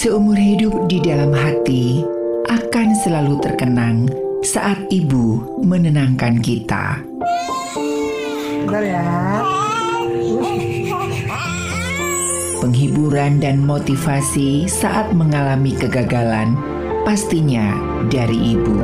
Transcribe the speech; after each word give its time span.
Seumur 0.00 0.32
hidup 0.32 0.88
di 0.88 0.96
dalam 1.04 1.28
hati 1.28 2.00
akan 2.48 2.88
selalu 3.04 3.36
terkenang 3.44 4.08
saat 4.40 4.80
ibu 4.88 5.44
menenangkan 5.60 6.40
kita. 6.40 7.04
Bentar 8.64 8.80
ya. 8.80 9.04
Penghiburan 12.64 13.44
dan 13.44 13.60
motivasi 13.60 14.64
saat 14.72 15.12
mengalami 15.12 15.76
kegagalan 15.76 16.56
pastinya 17.04 17.76
dari 18.08 18.56
ibu. 18.56 18.80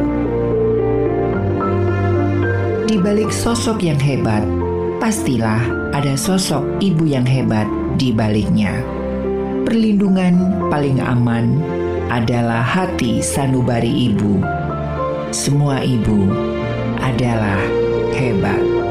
Di 2.92 3.00
balik 3.00 3.32
sosok 3.32 3.80
yang 3.80 3.96
hebat, 4.04 4.44
pastilah 5.00 5.64
ada 5.96 6.12
sosok 6.12 6.76
ibu 6.84 7.08
yang 7.08 7.24
hebat 7.24 7.64
di 7.96 8.12
baliknya. 8.12 8.84
Perlindungan 9.66 10.62
paling 10.70 11.02
aman 11.02 11.58
adalah 12.06 12.62
hati 12.62 13.18
sanubari 13.18 14.14
ibu. 14.14 14.38
Semua 15.34 15.82
ibu 15.82 16.30
adalah 17.02 17.58
hebat. 18.14 18.85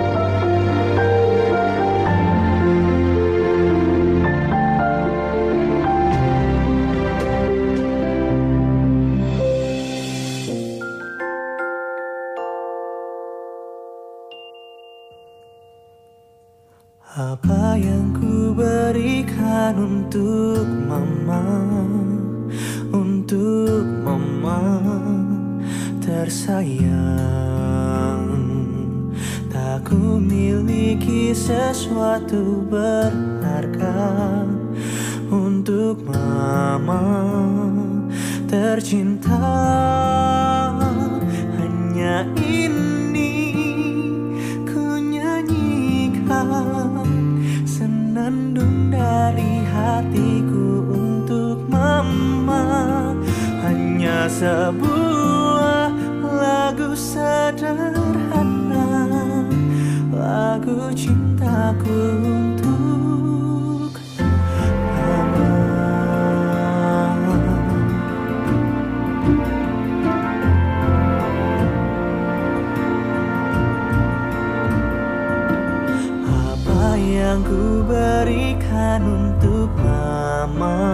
Lagu 56.76 56.92
sederhana 56.92 58.84
Lagu 60.12 60.92
cintaku 60.92 62.20
untuk 62.20 63.95
mama 64.20 65.56
Apa 76.28 77.00
yang 77.00 77.39
ku 77.39 77.88
berikan 77.88 79.00
untuk 79.08 79.72
mama 79.80 80.92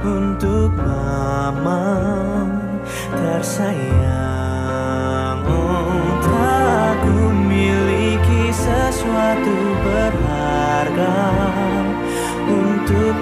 Untuk 0.00 0.72
mama 0.72 2.00
tersayang 3.12 4.33
berharga 10.84 11.32
Untuk 12.44 13.16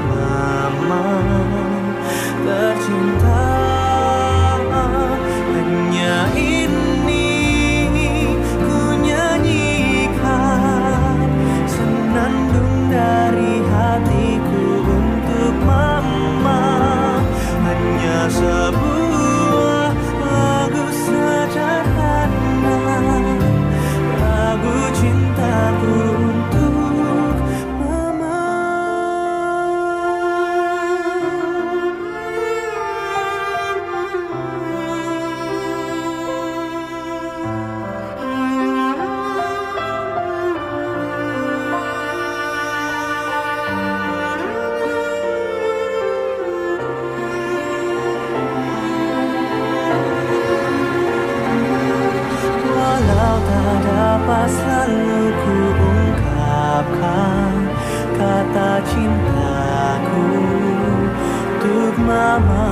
selalu 54.83 55.31
ku 55.31 55.57
ungkapkan 55.79 57.55
Kata 58.19 58.83
cintaku 58.83 60.27
untuk 60.83 61.95
mama 62.03 62.67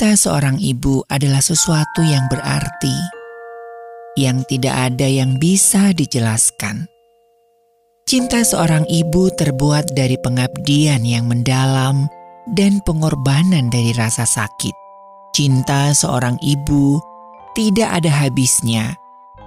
Cinta 0.00 0.16
seorang 0.16 0.56
ibu 0.56 1.04
adalah 1.12 1.44
sesuatu 1.44 2.00
yang 2.00 2.24
berarti, 2.32 2.96
yang 4.16 4.40
tidak 4.48 4.72
ada 4.72 5.04
yang 5.04 5.36
bisa 5.36 5.92
dijelaskan. 5.92 6.88
Cinta 8.08 8.40
seorang 8.40 8.88
ibu 8.88 9.28
terbuat 9.28 9.92
dari 9.92 10.16
pengabdian 10.24 11.04
yang 11.04 11.28
mendalam 11.28 12.08
dan 12.56 12.80
pengorbanan 12.88 13.68
dari 13.68 13.92
rasa 13.92 14.24
sakit. 14.24 14.72
Cinta 15.36 15.92
seorang 15.92 16.40
ibu 16.40 16.96
tidak 17.52 18.00
ada 18.00 18.24
habisnya 18.24 18.96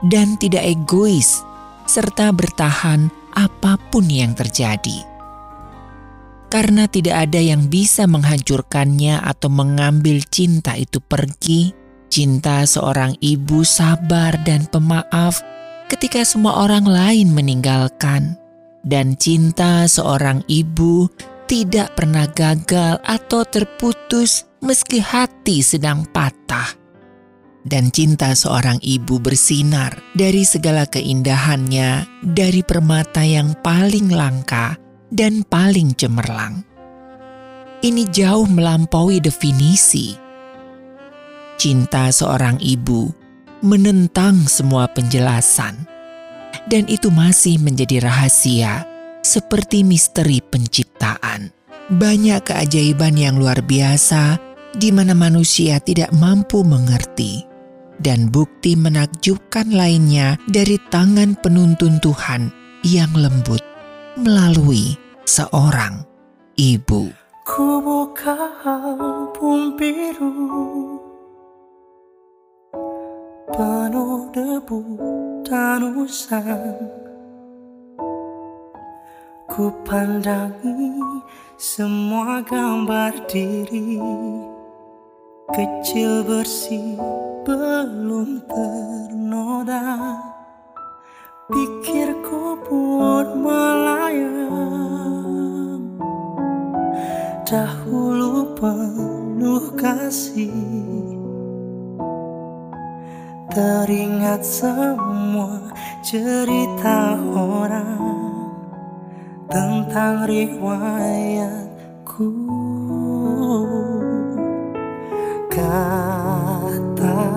dan 0.06 0.38
tidak 0.38 0.70
egois, 0.70 1.42
serta 1.90 2.30
bertahan 2.30 3.10
apa 3.34 3.82
pun 3.90 4.06
yang 4.06 4.38
terjadi 4.38 5.13
karena 6.54 6.86
tidak 6.86 7.26
ada 7.26 7.42
yang 7.42 7.66
bisa 7.66 8.06
menghancurkannya 8.06 9.18
atau 9.26 9.50
mengambil 9.50 10.22
cinta 10.30 10.78
itu 10.78 11.02
pergi. 11.02 11.74
Cinta 12.14 12.62
seorang 12.70 13.18
ibu 13.26 13.66
sabar 13.66 14.38
dan 14.46 14.70
pemaaf 14.70 15.42
ketika 15.90 16.22
semua 16.22 16.62
orang 16.62 16.86
lain 16.86 17.34
meninggalkan. 17.34 18.38
Dan 18.86 19.18
cinta 19.18 19.90
seorang 19.90 20.46
ibu 20.46 21.10
tidak 21.50 21.98
pernah 21.98 22.30
gagal 22.30 23.02
atau 23.02 23.42
terputus 23.50 24.46
meski 24.62 25.02
hati 25.02 25.66
sedang 25.66 26.06
patah. 26.06 26.70
Dan 27.66 27.90
cinta 27.90 28.36
seorang 28.38 28.78
ibu 28.84 29.18
bersinar 29.18 29.98
dari 30.14 30.46
segala 30.46 30.86
keindahannya, 30.86 32.06
dari 32.22 32.62
permata 32.62 33.24
yang 33.26 33.56
paling 33.64 34.12
langka 34.12 34.83
dan 35.14 35.46
paling 35.46 35.94
cemerlang. 35.94 36.66
Ini 37.86 38.10
jauh 38.10 38.50
melampaui 38.50 39.22
definisi. 39.22 40.18
Cinta 41.62 42.10
seorang 42.10 42.58
ibu 42.58 43.14
menentang 43.62 44.50
semua 44.50 44.90
penjelasan, 44.90 45.86
dan 46.66 46.90
itu 46.90 47.14
masih 47.14 47.62
menjadi 47.62 48.10
rahasia 48.10 48.90
seperti 49.22 49.86
misteri 49.86 50.42
penciptaan. 50.42 51.54
Banyak 51.94 52.50
keajaiban 52.50 53.14
yang 53.14 53.38
luar 53.38 53.62
biasa 53.62 54.42
di 54.74 54.90
mana 54.90 55.14
manusia 55.14 55.78
tidak 55.78 56.10
mampu 56.16 56.66
mengerti, 56.66 57.46
dan 58.02 58.34
bukti 58.34 58.74
menakjubkan 58.74 59.70
lainnya 59.70 60.42
dari 60.50 60.82
tangan 60.90 61.38
penuntun 61.38 62.02
Tuhan 62.02 62.50
yang 62.82 63.14
lembut 63.14 63.62
melalui 64.18 65.03
seorang 65.24 66.04
ibu. 66.60 67.12
Ku 67.44 67.84
buka 67.84 68.56
album 68.64 69.76
biru 69.76 70.32
Penuh 73.52 74.32
debu 74.32 74.80
dan 75.44 75.84
usang 76.00 76.80
Ku 79.52 79.76
pandangi 79.84 81.04
semua 81.60 82.40
gambar 82.48 83.28
diri 83.28 84.00
Kecil 85.52 86.24
bersih 86.24 86.96
belum 87.44 88.40
ternoda 88.48 90.16
Pikirku 91.54 92.58
pun 92.66 93.46
melayang. 93.46 94.42
Dahulu 97.46 98.58
penuh 98.58 99.62
kasih 99.78 100.50
Teringat 103.54 104.42
semua 104.42 105.70
cerita 106.02 107.22
orang 107.38 108.02
Tentang 109.46 110.26
riwayatku. 110.26 112.34
Kata 115.54 117.30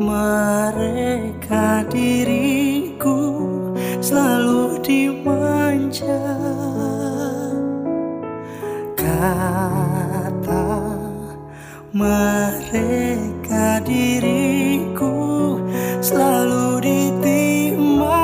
mereka 0.00 1.84
selalu 1.94 2.33
dimanja 4.84 6.20
Kata 8.92 10.68
mereka 11.96 13.80
diriku 13.80 15.56
selalu 16.04 16.84
ditimbang. 16.84 18.20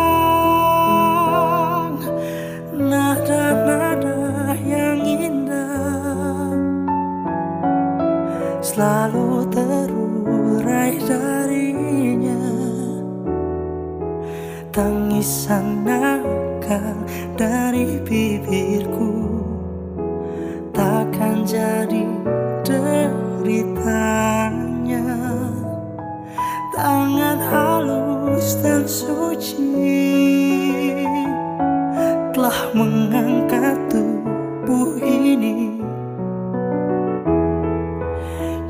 Nada-nada 2.76 4.52
yang 4.60 5.00
indah 5.00 6.52
Selalu 8.60 9.48
terurai 9.48 11.00
darinya. 11.08 12.44
Tangisan 14.70 15.88
dari 17.34 17.98
bibirku. 18.06 19.10
Takkan 20.70 21.42
jadi 21.42 22.06
deritanya. 22.62 23.90
Tangan 26.70 27.36
halus 27.44 28.56
dan 28.64 28.88
suci 28.88 29.76
Telah 32.32 32.72
mengangkat 32.72 33.76
tubuh 33.90 34.96
ini. 35.02 35.76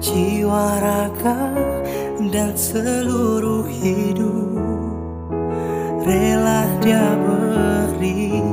Jiwa 0.00 0.80
raga 0.80 1.54
dan 2.32 2.56
seluruh 2.56 3.68
hidup 3.68 4.50
Rela 6.02 6.64
dia 6.80 7.14
berikan 8.00 8.49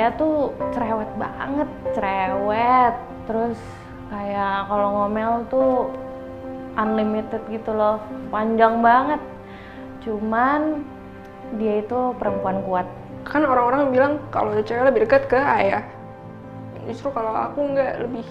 saya 0.00 0.16
tuh 0.16 0.56
cerewet 0.72 1.12
banget, 1.20 1.68
cerewet. 1.92 2.96
Terus 3.28 3.60
kayak 4.08 4.64
kalau 4.72 4.88
ngomel 4.96 5.44
tuh 5.52 5.92
unlimited 6.80 7.44
gitu 7.52 7.76
loh, 7.76 8.00
panjang 8.32 8.80
banget. 8.80 9.20
Cuman 10.00 10.88
dia 11.60 11.84
itu 11.84 12.16
perempuan 12.16 12.64
kuat. 12.64 12.88
Kan 13.28 13.44
orang-orang 13.44 13.92
bilang 13.92 14.12
kalau 14.32 14.56
cewek 14.64 14.88
lebih 14.88 15.04
dekat 15.04 15.28
ke 15.28 15.36
ayah. 15.36 15.84
Justru 16.88 17.12
kalau 17.12 17.36
aku 17.36 17.60
nggak 17.60 18.00
lebih 18.00 18.24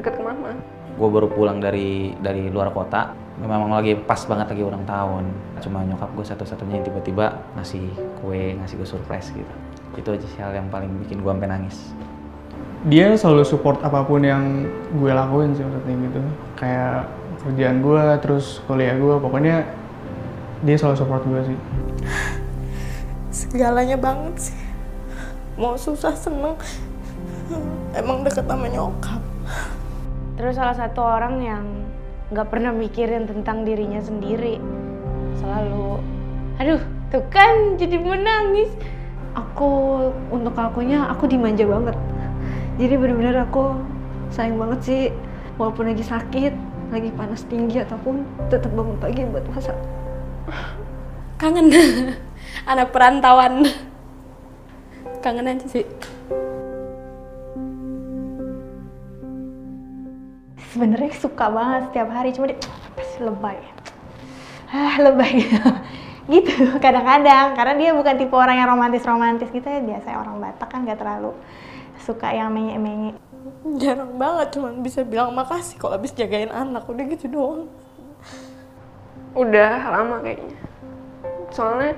dekat 0.00 0.16
ke 0.16 0.24
mama. 0.24 0.56
gue 0.92 1.08
baru 1.08 1.24
pulang 1.24 1.56
dari 1.56 2.12
dari 2.20 2.52
luar 2.52 2.68
kota 2.68 3.16
memang 3.40 3.72
lagi 3.72 3.96
pas 3.96 4.20
banget 4.28 4.52
lagi 4.52 4.60
ulang 4.60 4.84
tahun 4.84 5.24
cuma 5.64 5.88
nyokap 5.88 6.12
gue 6.12 6.26
satu-satunya 6.36 6.84
yang 6.84 6.84
tiba-tiba 6.84 7.40
ngasih 7.56 7.88
kue 8.20 8.60
ngasih 8.60 8.76
gue 8.76 8.84
surprise 8.84 9.32
gitu 9.32 9.71
itu 9.96 10.08
aja 10.08 10.26
sih 10.26 10.40
hal 10.40 10.52
yang 10.56 10.68
paling 10.72 10.88
bikin 11.04 11.20
gue 11.20 11.30
sampai 11.30 11.50
nangis. 11.50 11.78
Dia 12.88 13.14
selalu 13.14 13.44
support 13.46 13.78
apa 13.86 14.02
pun 14.02 14.24
yang 14.24 14.66
gue 14.96 15.12
lakuin 15.12 15.54
sih 15.54 15.62
maksudnya 15.62 15.94
gitu. 16.08 16.20
Kayak 16.58 17.10
kerjaan 17.42 17.78
gue 17.82 18.02
terus 18.22 18.62
kuliah 18.66 18.94
gue 18.94 19.14
pokoknya 19.18 19.66
dia 20.62 20.76
selalu 20.78 20.96
support 20.96 21.22
gue 21.26 21.40
sih. 21.52 21.58
Segalanya 23.38 23.98
banget 23.98 24.50
sih. 24.50 24.58
Mau 25.58 25.76
susah 25.76 26.16
seneng. 26.16 26.56
Emang 27.92 28.24
deket 28.24 28.48
sama 28.48 28.66
nyokap. 28.66 29.20
Terus 30.40 30.56
salah 30.56 30.74
satu 30.74 31.04
orang 31.04 31.34
yang 31.44 31.64
nggak 32.32 32.48
pernah 32.48 32.72
mikirin 32.72 33.28
tentang 33.28 33.68
dirinya 33.68 34.00
sendiri. 34.00 34.56
Selalu, 35.36 36.00
aduh, 36.56 36.80
tuh 37.12 37.22
kan 37.28 37.76
jadi 37.76 38.00
menangis. 38.00 38.72
Aku 39.32 39.70
untuk 40.28 40.56
akunya 40.56 41.08
aku 41.08 41.28
dimanja 41.28 41.64
banget. 41.64 41.96
Jadi 42.80 42.94
bener-bener 42.96 43.36
aku 43.44 43.76
sayang 44.32 44.56
banget 44.56 44.80
sih 44.84 45.02
walaupun 45.60 45.92
lagi 45.92 46.04
sakit 46.04 46.54
lagi 46.92 47.08
panas 47.16 47.44
tinggi 47.48 47.80
ataupun 47.80 48.24
tetap 48.52 48.68
bangun 48.76 49.00
pagi 49.00 49.24
buat 49.24 49.44
masak. 49.52 49.76
Kangen. 51.40 51.72
Anak 52.70 52.92
perantauan. 52.92 53.64
Kangen 55.24 55.48
aja 55.48 55.66
sih. 55.66 55.88
Sebenarnya 60.72 61.12
suka 61.16 61.52
banget 61.52 61.92
setiap 61.92 62.08
hari 62.12 62.32
cuma 62.36 62.48
dia 62.52 62.60
pasti 62.96 63.18
lebay. 63.20 63.60
Ah 64.72 64.96
lebay. 65.00 65.32
gitu 65.44 65.60
kadang-kadang. 66.84 67.54
Karena 67.56 67.74
dia 67.78 67.90
bukan 67.96 68.14
tipe 68.18 68.34
orang 68.34 68.56
yang 68.58 68.68
romantis-romantis 68.70 69.48
gitu 69.50 69.66
ya. 69.66 69.80
Biasa 69.82 70.14
orang 70.14 70.38
Batak 70.38 70.68
kan 70.70 70.86
gak 70.86 71.00
terlalu 71.00 71.32
suka 72.02 72.34
yang 72.34 72.50
menye-menye 72.50 73.14
jarang 73.78 74.18
banget 74.18 74.58
cuman 74.58 74.82
bisa 74.82 75.06
bilang 75.06 75.30
makasih 75.34 75.78
kalau 75.78 75.98
habis 75.98 76.14
jagain 76.14 76.50
anak. 76.50 76.86
Udah 76.86 77.04
gitu 77.10 77.26
doang. 77.30 77.66
Udah 79.34 79.90
lama 79.90 80.22
kayaknya. 80.22 80.58
Soalnya 81.50 81.92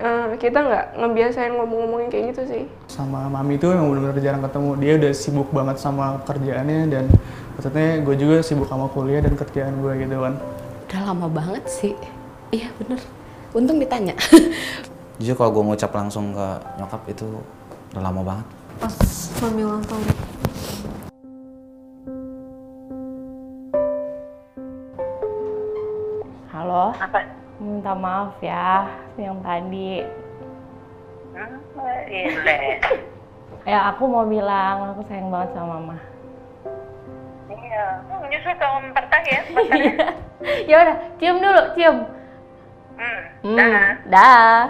eh, 0.00 0.26
kita 0.38 0.58
nggak 0.62 0.84
ngebiasain 1.00 1.52
ngomong-ngomongin 1.54 2.08
kayak 2.08 2.24
gitu 2.34 2.42
sih. 2.48 2.64
Sama 2.86 3.26
mami 3.30 3.58
itu 3.58 3.66
emang 3.70 3.94
benar-benar 3.94 4.18
jarang 4.22 4.42
ketemu. 4.46 4.70
Dia 4.78 4.92
udah 4.98 5.12
sibuk 5.14 5.48
banget 5.50 5.76
sama 5.78 6.22
kerjaannya 6.24 6.80
dan 6.90 7.04
maksudnya 7.58 7.88
gue 8.02 8.16
juga 8.18 8.36
sibuk 8.42 8.66
sama 8.70 8.86
kuliah 8.90 9.22
dan 9.22 9.34
kerjaan 9.34 9.74
gue 9.78 9.92
gitu 10.06 10.16
kan. 10.18 10.34
Udah 10.90 11.00
lama 11.12 11.26
banget 11.30 11.64
sih. 11.66 11.94
Iya 12.50 12.70
bener 12.82 13.19
untung 13.50 13.82
ditanya 13.82 14.14
jujur 15.18 15.34
kalau 15.34 15.50
gue 15.50 15.62
ngucap 15.74 15.90
langsung 15.90 16.30
ke 16.30 16.46
nyokap 16.78 17.02
itu 17.10 17.26
udah 17.90 18.02
lama 18.02 18.22
banget 18.22 18.46
pas 18.78 18.94
mami 19.42 19.62
ulang 19.66 19.84
tahun 19.84 20.06
Halo. 26.50 26.92
Apa? 26.92 27.24
Minta 27.56 27.96
maaf 27.96 28.36
ya 28.44 28.84
yang 29.16 29.40
tadi. 29.40 30.04
Ya 33.64 33.88
aku 33.88 34.04
mau 34.04 34.28
bilang 34.28 34.92
aku 34.92 35.00
sayang 35.08 35.32
banget 35.32 35.56
sama 35.56 35.80
mama. 35.80 35.96
Iya, 37.48 37.84
justru 38.28 38.52
kamu 38.60 38.76
mempertah 38.92 39.22
ya. 39.24 39.40
ya 40.70 40.76
udah, 40.84 40.96
cium 41.16 41.36
dulu, 41.40 41.62
cium. 41.74 41.96
Hmm, 43.00 43.20
Hmm, 43.42 43.56
dah. 43.56 43.88
dah. 44.06 44.60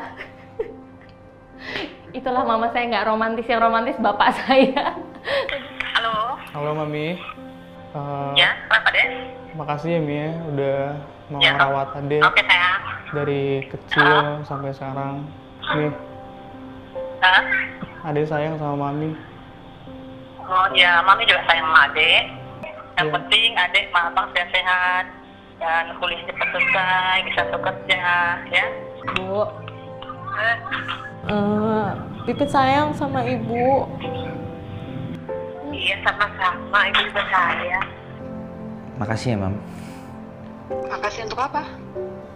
Itulah 2.17 2.47
mama 2.47 2.71
saya 2.71 2.87
nggak 2.87 3.03
romantis 3.05 3.43
yang 3.45 3.59
romantis 3.59 3.99
bapak 3.99 4.31
saya. 4.39 4.95
Halo, 5.93 6.39
halo 6.55 6.71
mami 6.77 7.19
Eh, 7.91 8.33
ya, 8.37 8.55
apa 8.71 8.87
deh? 8.89 9.07
makasih 9.53 9.91
ya 9.91 10.01
Mi 10.01 10.15
ya 10.15 10.31
udah 10.47 10.79
mau 11.27 11.43
Ya. 11.43 11.51
merawat 11.53 11.91
adek 11.93 12.23
Oke 12.23 12.39
sayang. 12.41 12.83
dari 13.11 13.43
kecil 13.67 14.15
sampai 14.47 14.71
sekarang 14.71 15.27
nih 15.75 15.91
Hah? 17.19 17.43
adek 18.07 18.31
sayang 18.31 18.55
sama 18.57 18.79
mami 18.81 19.11
Oh 20.41 20.71
ya, 20.71 21.03
mami 21.03 21.27
juga 21.27 21.43
sayang 21.45 21.67
sama 21.67 21.81
adek. 21.85 22.23
Yang 22.95 23.03
Iya. 23.03 23.13
penting 23.13 23.49
adek 23.59 23.85
sama 23.91 24.01
abang 24.07 24.27
sehat-sehat 24.31 25.05
dan 25.61 25.93
kuliah 26.01 26.23
cepat 26.25 26.49
selesai, 26.51 27.17
bisa 27.29 27.41
tuh 27.53 27.61
kerja, 27.61 28.05
ya. 28.49 28.65
bu 29.13 29.45
Eh, 30.41 30.57
eh, 31.29 31.89
pipit 32.25 32.49
sayang 32.49 32.97
sama 32.97 33.21
ibu 33.21 33.85
Iya 35.71 35.97
sama-sama, 36.01 36.79
ibu 36.89 37.01
juga 37.05 37.23
sayang. 37.29 37.87
makasih 38.97 39.33
ya 39.33 39.39
mam 39.41 39.55
Makasih 40.87 41.25
untuk 41.25 41.41
apa? 41.41 41.65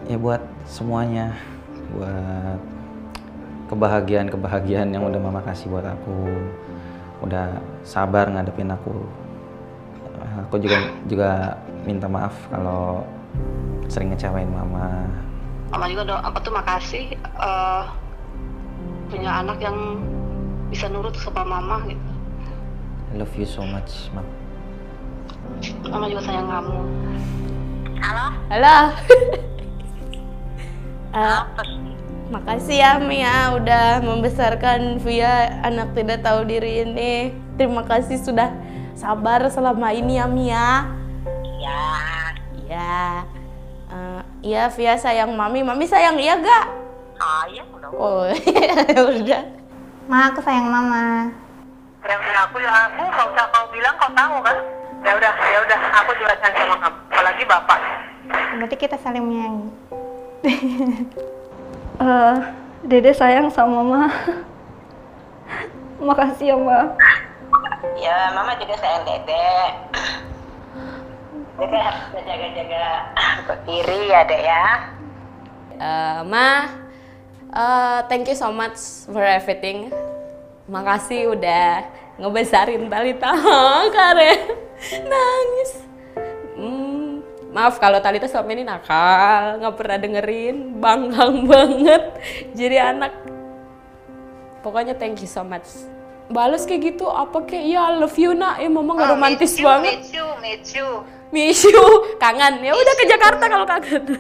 ya 0.05 0.17
buat 0.17 0.41
semuanya 0.65 1.33
buat 1.93 2.61
kebahagiaan 3.69 4.29
kebahagiaan 4.29 4.93
yang 4.93 5.05
udah 5.05 5.21
mama 5.21 5.41
kasih 5.41 5.69
buat 5.69 5.85
aku 5.85 6.29
udah 7.21 7.57
sabar 7.85 8.29
ngadepin 8.29 8.69
aku 8.69 9.01
aku 10.45 10.57
juga 10.61 10.77
juga 11.05 11.31
minta 11.85 12.05
maaf 12.05 12.37
kalau 12.49 13.01
sering 13.89 14.11
ngecewain 14.11 14.49
mama 14.49 15.07
Mama 15.71 15.91
juga 15.91 16.03
do, 16.07 16.15
apa 16.15 16.39
tuh 16.39 16.53
makasih 16.55 17.19
eh, 17.19 17.83
punya 19.11 19.31
anak 19.43 19.59
yang 19.59 20.03
bisa 20.71 20.87
nurut 20.91 21.15
sama 21.19 21.43
mama 21.47 21.83
gitu. 21.87 22.11
I 23.15 23.23
love 23.23 23.35
you 23.39 23.47
so 23.47 23.63
much 23.63 24.11
mam 24.15 24.27
Mama 25.87 26.11
juga 26.11 26.23
sayang 26.27 26.51
kamu. 26.51 26.79
Halo? 28.03 28.27
halo 28.51 28.77
Eh, 31.15 31.43
makasih 32.35 32.83
ya 32.83 32.99
Mia 32.99 33.55
udah 33.55 34.03
membesarkan 34.03 34.99
Via 34.99 35.63
anak 35.63 35.95
tidak 35.95 36.27
tahu 36.27 36.43
diri 36.43 36.83
ini 36.83 37.31
terima 37.55 37.87
kasih 37.87 38.19
sudah 38.19 38.51
sabar 38.99 39.47
selama 39.47 39.95
ini 39.95 40.19
ya 40.19 40.27
Mia 40.27 40.91
Ya. 41.63 42.24
Iya. 42.65 43.25
Eh, 43.87 44.21
iya 44.43 44.63
Via 44.69 44.95
sayang 44.97 45.33
Mami. 45.33 45.61
Mami 45.61 45.85
sayang 45.85 46.17
iya 46.17 46.35
gak? 46.37 46.65
Ah, 47.17 47.45
iya 47.47 47.63
udah. 47.69 47.89
Oh 47.95 48.27
udah. 49.23 49.43
ma 50.05 50.29
aku 50.29 50.45
sayang 50.45 50.69
mama 50.69 51.33
Ya 52.05 52.13
udah 52.13 52.43
aku 52.45 52.61
ya 52.61 52.69
aku 52.69 53.01
nggak 53.01 53.27
usah 53.33 53.45
kau 53.49 53.65
bilang 53.73 53.97
kau 53.97 54.13
tahu 54.13 54.37
kan? 54.45 54.57
Ya 55.01 55.13
udah, 55.17 55.33
ya 55.33 55.59
udah 55.63 55.79
aku 55.95 56.11
juga 56.19 56.37
sayang 56.37 56.57
sama 56.59 56.77
kamu. 56.77 56.97
Apalagi 57.09 57.43
bapak. 57.45 57.81
berarti 58.55 58.77
kita 58.77 58.97
saling 58.99 59.25
menyayangi 59.25 59.69
Eh, 61.95 62.35
dede 62.83 63.13
sayang 63.13 63.49
sama 63.49 63.81
mama 63.81 64.01
makasih 66.05 66.53
ya 66.53 66.57
ma 66.59 66.91
Ya, 67.95 68.35
mama 68.35 68.53
juga 68.59 68.75
sayang 68.77 69.07
dede. 69.07 69.55
Harus 71.55 72.11
jaga-jaga 72.27 72.85
untuk 73.47 73.59
diri 73.63 74.11
ya 74.11 74.21
dek 74.27 74.43
ya. 74.43 74.67
Eh, 75.79 76.21
Ma, 76.27 76.67
eh, 77.55 77.99
thank 78.11 78.27
you 78.27 78.35
so 78.35 78.51
much 78.51 79.07
for 79.07 79.23
everything. 79.23 79.95
Makasih 80.67 81.31
udah 81.31 81.87
ngebesarin 82.19 82.91
Talita. 82.91 83.31
Karen 83.95 84.41
nangis. 85.13 85.71
Hmm, 86.59 87.23
maaf 87.55 87.79
kalau 87.79 88.03
Talita 88.03 88.27
selama 88.27 88.51
ini 88.51 88.65
nakal, 88.67 89.63
nggak 89.63 89.75
pernah 89.79 89.99
dengerin, 90.03 90.57
banggang 90.83 91.35
banget 91.53 92.03
jadi 92.51 92.91
anak. 92.95 93.15
Pokoknya 94.67 94.99
thank 94.99 95.23
you 95.23 95.31
so 95.31 95.47
much. 95.47 95.71
Balas 96.25 96.65
kayak 96.65 96.97
gitu 96.97 97.05
apa 97.07 97.45
kayak 97.45 97.65
ya 97.69 97.85
love 98.01 98.17
you 98.17 98.33
nak, 98.33 98.59
eh 98.59 98.67
mama 98.67 98.97
nggak 98.97 99.11
romantis 99.13 99.55
banget. 99.61 100.03
Meet 100.03 100.11
you, 100.17 100.27
meet 100.41 100.67
you. 100.73 100.89
Miss 101.35 101.67
you, 101.67 101.83
kangen. 102.17 102.63
Ya 102.63 102.71
udah 102.73 102.95
ke 102.95 103.05
Jakarta 103.11 103.45
kalau 103.51 103.67
kangen. 103.67 104.03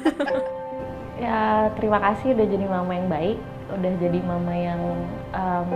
Ya 1.14 1.71
terima 1.78 2.02
kasih 2.02 2.35
udah 2.35 2.42
jadi 2.42 2.66
mama 2.66 2.90
yang 2.90 3.06
baik, 3.06 3.38
udah 3.71 3.92
jadi 4.02 4.18
mama 4.18 4.50
yang 4.50 4.83
em, 5.30 5.68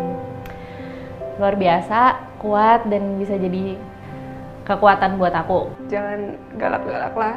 luar 1.39 1.55
biasa, 1.55 2.19
kuat 2.43 2.83
dan 2.91 3.17
bisa 3.17 3.39
jadi 3.39 3.79
kekuatan 4.67 5.17
buat 5.17 5.33
aku. 5.33 5.73
jangan 5.89 6.37
galak-galak 6.59 7.15
lah 7.15 7.37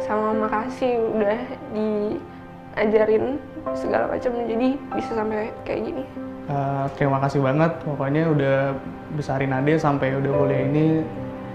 sama 0.00 0.32
makasih 0.32 1.02
udah 1.12 1.36
diajarin 1.74 3.36
segala 3.74 4.06
macam 4.08 4.32
jadi 4.48 4.68
bisa 4.94 5.10
sampai 5.12 5.50
kayak 5.66 5.82
gini 5.82 6.04
Eh, 6.42 6.84
terima 6.96 7.22
kasih 7.22 7.38
banget 7.38 7.70
pokoknya 7.82 8.22
udah 8.32 8.56
besarin 9.14 9.52
ade 9.52 9.76
sampai 9.76 10.14
udah 10.16 10.32
kuliah 10.32 10.62
ini 10.66 10.86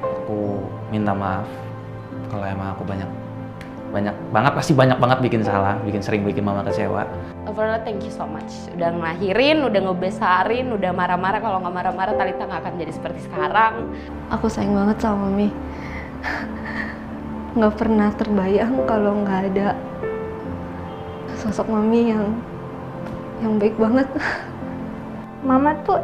aku 0.03 0.63
minta 0.91 1.11
maaf 1.11 1.47
kalau 2.27 2.45
emang 2.45 2.75
aku 2.75 2.83
banyak 2.83 3.09
banyak 3.87 4.11
banget 4.35 4.51
pasti 4.51 4.75
banyak 4.75 4.99
banget 4.99 5.17
bikin 5.23 5.41
salah, 5.47 5.79
bikin 5.79 6.03
sering 6.03 6.27
bikin 6.27 6.43
mama 6.43 6.59
kecewa. 6.67 7.07
Overall 7.47 7.79
thank 7.87 8.03
you 8.03 8.11
so 8.11 8.27
much. 8.27 8.67
Udah 8.75 8.91
ngelahirin, 8.91 9.63
udah 9.63 9.79
ngebesarin, 9.79 10.75
udah 10.75 10.91
marah-marah 10.91 11.39
kalau 11.39 11.63
nggak 11.63 11.71
marah-marah 11.71 12.13
Talita 12.19 12.43
nggak 12.43 12.61
akan 12.67 12.73
jadi 12.75 12.91
seperti 12.91 13.19
sekarang. 13.31 13.95
Aku 14.35 14.51
sayang 14.51 14.75
banget 14.75 14.97
sama 14.99 15.31
Mami. 15.31 15.49
Nggak 17.55 17.73
pernah 17.79 18.09
terbayang 18.11 18.73
kalau 18.83 19.23
nggak 19.23 19.55
ada 19.55 19.67
sosok 21.39 21.71
Mami 21.71 22.11
yang 22.11 22.35
yang 23.39 23.55
baik 23.55 23.79
banget. 23.79 24.07
Mama 25.47 25.79
tuh 25.87 26.03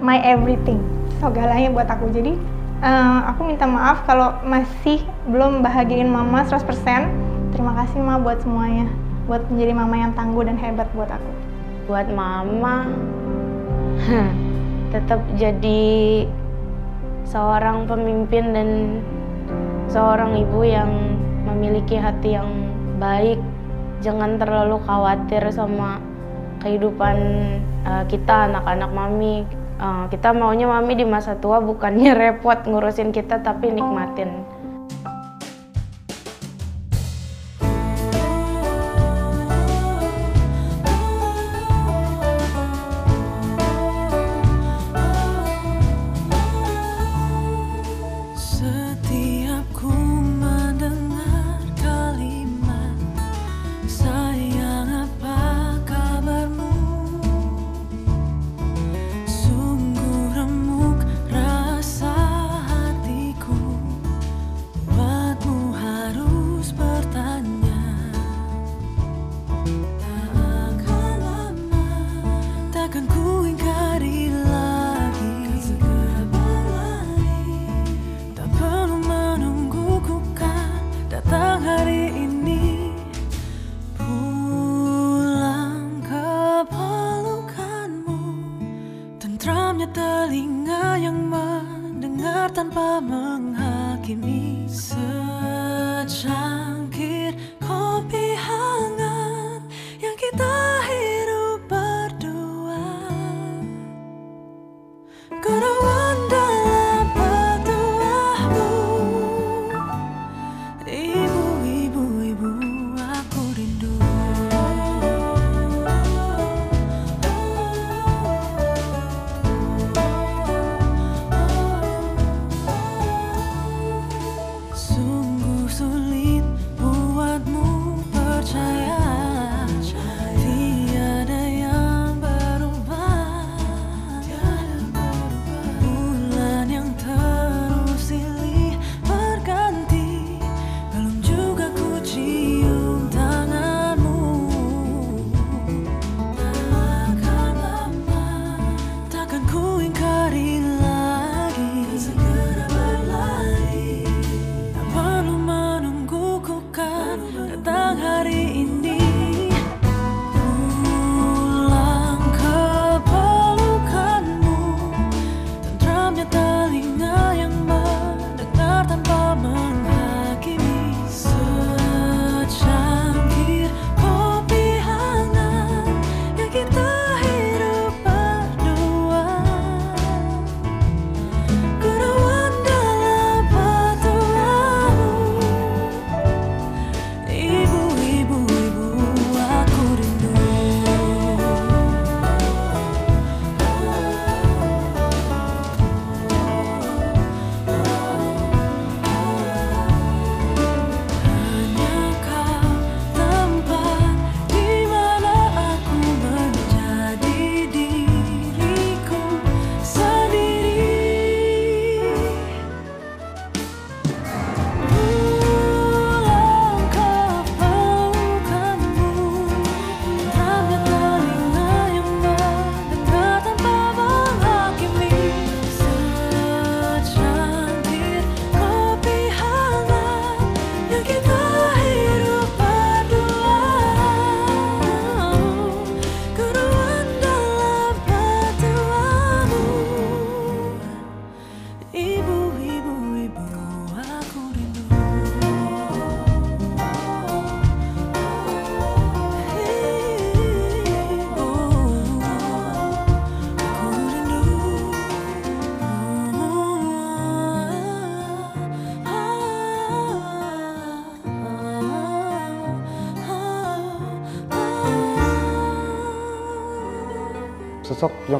my 0.00 0.16
everything, 0.24 0.80
segalanya 1.20 1.68
buat 1.76 1.92
aku. 1.92 2.08
Jadi 2.08 2.40
eh, 2.82 3.18
aku 3.30 3.46
minta 3.46 3.64
maaf 3.64 4.02
kalau 4.04 4.34
masih 4.42 5.06
belum 5.30 5.62
bahagiain 5.62 6.10
Mama 6.10 6.42
100%. 6.44 6.66
Terima 7.52 7.72
kasih 7.78 8.00
Ma 8.00 8.16
buat 8.18 8.40
semuanya, 8.42 8.88
buat 9.30 9.44
menjadi 9.52 9.72
Mama 9.76 9.96
yang 9.96 10.12
tangguh 10.16 10.42
dan 10.42 10.58
hebat 10.58 10.88
buat 10.92 11.08
aku. 11.08 11.32
buat 11.82 12.06
mama 12.14 12.86
tetap 14.94 15.20
jadi 15.34 16.24
seorang 17.26 17.90
pemimpin 17.90 18.54
dan 18.54 18.68
seorang 19.90 20.38
ibu 20.38 20.62
yang 20.62 20.90
memiliki 21.42 21.98
hati 21.98 22.38
yang 22.38 22.48
baik 23.02 23.38
jangan 23.98 24.38
terlalu 24.38 24.78
khawatir 24.86 25.42
sama 25.50 25.98
kehidupan 26.62 27.18
uh, 27.82 28.04
kita 28.06 28.50
anak-anak 28.50 28.90
mami 28.94 29.42
Uh, 29.82 30.06
kita 30.14 30.30
maunya 30.30 30.70
mami 30.70 30.94
di 30.94 31.02
masa 31.02 31.34
tua 31.34 31.58
bukannya 31.58 32.14
repot 32.22 32.54
ngurusin 32.70 33.10
kita 33.10 33.42
tapi 33.42 33.66
nikmatin 33.74 34.61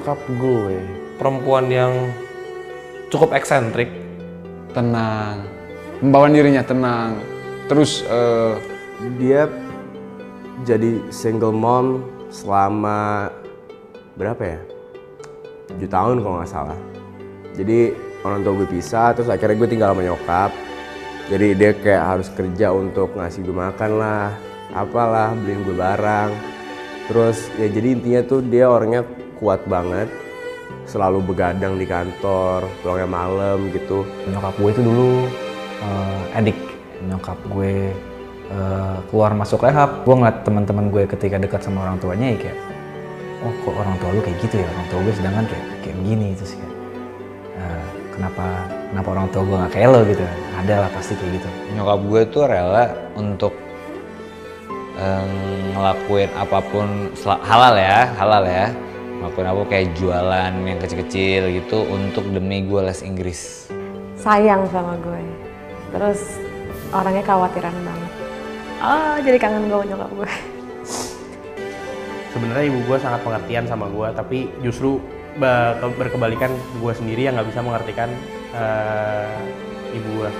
nyokap 0.03 0.19
gue 0.35 0.83
perempuan 1.15 1.71
yang 1.71 1.95
cukup 3.07 3.38
eksentrik 3.38 3.87
tenang, 4.75 5.47
membawa 6.03 6.27
dirinya 6.27 6.67
tenang. 6.67 7.23
Terus 7.71 8.03
eh, 8.11 8.59
dia 9.23 9.47
jadi 10.67 10.99
single 11.15 11.55
mom 11.55 12.03
selama 12.35 13.31
berapa 14.19 14.43
ya? 14.43 14.61
7 15.79 15.87
tahun 15.87 16.17
kalau 16.19 16.35
nggak 16.43 16.51
salah. 16.51 16.79
Jadi 17.55 17.95
orang 18.27 18.43
tua 18.43 18.59
gue 18.59 18.69
pisah, 18.75 19.15
terus 19.15 19.31
akhirnya 19.31 19.55
gue 19.55 19.69
tinggal 19.71 19.95
sama 19.95 20.03
nyokap. 20.03 20.51
Jadi 21.31 21.47
dia 21.55 21.71
kayak 21.79 22.05
harus 22.11 22.29
kerja 22.35 22.75
untuk 22.75 23.15
ngasih 23.15 23.47
gue 23.47 23.55
makan 23.55 24.03
lah, 24.03 24.35
apalah, 24.75 25.31
beliin 25.38 25.62
gue 25.62 25.79
barang. 25.79 26.31
Terus 27.07 27.55
ya 27.55 27.71
jadi 27.71 27.95
intinya 27.95 28.21
tuh 28.27 28.43
dia 28.43 28.67
orangnya 28.67 29.22
kuat 29.42 29.59
banget, 29.66 30.07
selalu 30.87 31.18
begadang 31.35 31.74
di 31.74 31.83
kantor, 31.83 32.62
pulangnya 32.78 33.11
malam 33.11 33.59
gitu. 33.74 34.07
Nyokap 34.31 34.55
gue 34.55 34.70
itu 34.70 34.83
dulu 34.87 35.26
uh, 35.83 36.38
edik. 36.38 36.55
Nyokap 37.11 37.35
gue 37.50 37.90
uh, 38.55 39.02
keluar 39.11 39.35
masuk 39.35 39.66
rehab. 39.66 40.07
Gue 40.07 40.14
ngeliat 40.14 40.46
teman-teman 40.46 40.94
gue 40.94 41.11
ketika 41.11 41.42
dekat 41.42 41.66
sama 41.66 41.90
orang 41.90 41.98
tuanya 41.98 42.31
ya 42.31 42.38
kayak, 42.38 42.59
oh 43.42 43.52
kok 43.66 43.74
orang 43.74 43.98
tua 43.98 44.11
lu 44.14 44.20
kayak 44.22 44.38
gitu 44.46 44.62
ya? 44.62 44.66
Orang 44.70 44.87
tua 44.87 44.98
gue 45.02 45.14
sedangkan 45.18 45.44
kayak 45.50 45.64
kayak 45.83 45.96
begini 45.98 46.26
itu 46.38 46.44
sih 46.46 46.57
kayak. 46.62 46.74
Uh, 47.59 47.87
kenapa 48.14 48.46
kenapa 48.94 49.09
orang 49.18 49.26
tua 49.35 49.42
gue 49.42 49.57
nggak 49.59 49.72
kayak 49.74 49.88
lo 49.90 50.00
gitu? 50.07 50.22
Ada 50.62 50.74
lah 50.87 50.90
pasti 50.94 51.12
kayak 51.18 51.42
gitu. 51.42 51.48
Nyokap 51.74 52.00
gue 52.07 52.20
tuh 52.31 52.44
rela 52.46 52.85
untuk 53.18 53.55
eh, 54.94 55.26
ngelakuin 55.74 56.31
apa 56.38 56.59
pun 56.70 57.11
halal 57.42 57.74
ya, 57.74 58.07
halal 58.14 58.46
ya. 58.46 58.70
Ngelakuin 59.23 59.47
apa 59.47 59.63
kayak 59.71 59.87
jualan 59.95 60.53
yang 60.67 60.79
kecil-kecil 60.83 61.43
gitu 61.55 61.87
untuk 61.87 62.27
demi 62.27 62.67
gue 62.67 62.83
les 62.83 63.07
Inggris. 63.07 63.71
sayang 64.19 64.67
sama 64.71 64.99
gue. 64.99 65.23
Terus 65.91 66.43
orangnya 66.91 67.23
khawatiran 67.23 67.71
banget. 67.71 68.13
Oh 68.79 69.15
jadi 69.23 69.39
kangen 69.39 69.71
gue 69.71 69.83
nyokap 69.87 70.11
gue. 70.11 70.31
Sebenarnya 72.31 72.65
ibu 72.67 72.83
gue 72.83 72.99
sangat 72.99 73.23
pengertian 73.23 73.67
sama 73.67 73.87
gue 73.87 74.09
tapi 74.11 74.39
justru 74.59 74.99
ba- 75.39 75.79
ke- 75.79 75.95
berkebalikan 75.95 76.51
gue 76.83 76.93
sendiri 76.93 77.31
yang 77.31 77.39
nggak 77.39 77.47
bisa 77.47 77.63
mengertikan 77.63 78.11
eh, 78.51 79.39
ibu 79.95 80.09
gue 80.19 80.31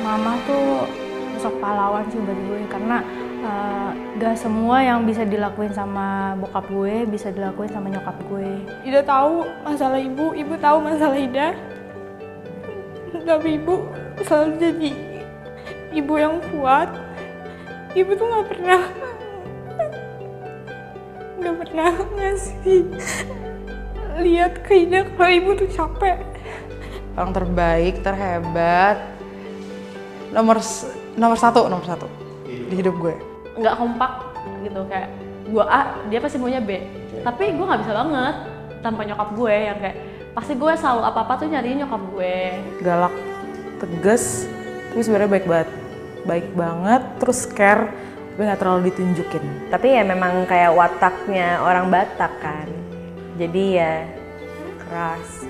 Mama 0.00 0.40
tuh 0.48 0.88
sosok 1.36 1.58
pahlawan 1.58 2.06
sih 2.08 2.16
buat 2.16 2.38
gue 2.46 2.58
karena 2.70 3.02
uh, 3.42 3.90
gak 4.22 4.38
semua 4.38 4.80
yang 4.80 5.02
bisa 5.04 5.26
dilakuin 5.26 5.74
sama 5.74 6.38
bokap 6.38 6.64
gue 6.70 7.04
bisa 7.10 7.28
dilakuin 7.34 7.70
sama 7.70 7.90
nyokap 7.90 8.16
gue. 8.30 8.62
Ida 8.86 9.02
tahu 9.02 9.44
masalah 9.66 9.98
ibu, 9.98 10.32
ibu 10.32 10.54
tahu 10.56 10.78
masalah 10.80 11.18
Ida. 11.18 11.48
Tapi 13.22 13.48
ibu 13.60 13.86
selalu 14.24 14.50
jadi 14.58 14.90
ibu 15.92 16.14
yang 16.16 16.38
kuat. 16.54 16.88
Ibu 17.92 18.10
tuh 18.16 18.24
nggak 18.24 18.46
pernah 18.48 18.82
nggak 21.42 21.56
pernah 21.66 21.90
ngasih 22.16 22.82
lihat 24.22 24.62
ke 24.64 24.86
Ida 24.86 25.04
kalau 25.18 25.32
ibu 25.32 25.50
tuh 25.58 25.68
capek. 25.68 26.18
orang 27.12 27.36
terbaik, 27.36 28.00
terhebat, 28.00 28.96
nomor 30.32 30.64
nomor 31.12 31.36
satu, 31.36 31.68
nomor 31.68 31.84
satu 31.84 32.08
di 32.48 32.80
hidup 32.80 32.96
gue. 32.96 33.31
Nggak 33.62 33.78
kompak 33.78 34.12
gitu 34.66 34.82
kayak 34.90 35.08
gua 35.54 35.64
A 35.70 35.80
dia 36.10 36.18
pasti 36.18 36.36
maunya 36.36 36.58
B. 36.58 36.82
Tapi 37.22 37.54
gue 37.54 37.64
nggak 37.64 37.80
bisa 37.86 37.94
banget 37.94 38.36
tanpa 38.82 39.06
nyokap 39.06 39.28
gue 39.38 39.54
yang 39.54 39.78
kayak 39.78 39.96
pasti 40.34 40.52
gue 40.58 40.72
selalu 40.74 41.02
apa 41.06 41.18
apa 41.22 41.32
tuh 41.38 41.46
nyariin 41.46 41.86
nyokap 41.86 42.02
gue. 42.10 42.36
Galak, 42.82 43.14
tegas, 43.78 44.48
tapi 44.90 45.00
sebenarnya 45.04 45.30
baik 45.30 45.46
banget, 45.46 45.70
baik 46.26 46.48
banget, 46.58 47.02
terus 47.22 47.40
care, 47.46 47.92
tapi 48.34 48.40
nggak 48.48 48.60
terlalu 48.60 48.80
ditunjukin. 48.90 49.44
tapi 49.70 49.86
ya 49.92 50.02
memang 50.02 50.48
kayak 50.48 50.72
wataknya 50.74 51.62
orang 51.62 51.92
Batak 51.92 52.32
kan. 52.42 52.66
Jadi 53.38 53.64
ya 53.78 54.04
keras. 54.82 55.46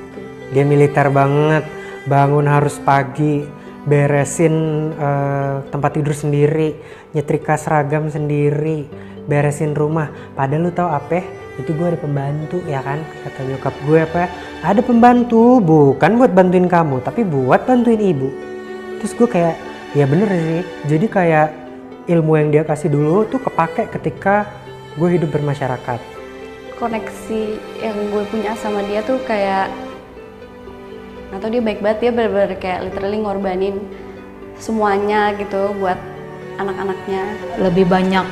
Dia 0.53 0.65
militer 0.69 1.09
banget, 1.09 1.65
bangun 2.05 2.45
harus 2.45 2.77
pagi, 2.83 3.49
beresin 3.83 4.55
eh, 4.95 5.57
tempat 5.71 5.99
tidur 5.99 6.15
sendiri, 6.15 6.79
nyetrika 7.15 7.59
seragam 7.59 8.07
sendiri, 8.09 8.87
beresin 9.27 9.75
rumah. 9.75 10.11
Padahal 10.39 10.69
lu 10.69 10.71
tahu 10.71 10.91
apa? 10.91 11.23
Itu 11.61 11.77
gue 11.77 11.85
ada 11.93 11.99
pembantu 12.01 12.63
ya 12.65 12.81
kan? 12.81 13.03
Kata 13.27 13.41
nyokap 13.45 13.75
gue 13.85 13.99
apa? 14.07 14.25
Ada 14.65 14.81
pembantu, 14.81 15.61
bukan 15.61 16.17
buat 16.17 16.33
bantuin 16.33 16.71
kamu, 16.71 17.03
tapi 17.05 17.27
buat 17.27 17.67
bantuin 17.67 18.01
ibu. 18.01 18.31
Terus 19.03 19.13
gue 19.19 19.29
kayak, 19.29 19.57
ya 19.99 20.07
bener 20.07 20.31
sih. 20.31 20.63
Jadi 20.87 21.07
kayak 21.11 21.49
ilmu 22.07 22.39
yang 22.39 22.49
dia 22.55 22.63
kasih 22.63 22.91
dulu 22.91 23.27
tuh 23.31 23.43
kepake 23.43 23.91
ketika 23.91 24.47
gue 24.99 25.09
hidup 25.19 25.31
bermasyarakat. 25.35 26.01
koneksi 26.83 27.63
yang 27.79 27.95
gue 28.11 28.27
punya 28.27 28.59
sama 28.59 28.83
dia 28.83 29.07
tuh 29.07 29.23
kayak 29.23 29.71
atau 31.33 31.49
dia 31.49 31.65
baik 31.65 31.81
banget 31.81 31.99
dia 32.09 32.11
bener-bener 32.13 32.55
kayak 32.61 32.87
literally 32.87 33.19
ngorbanin 33.19 33.77
semuanya 34.61 35.33
gitu 35.41 35.73
buat 35.81 35.99
anak-anaknya. 36.61 37.23
Lebih 37.59 37.89
banyak 37.89 38.27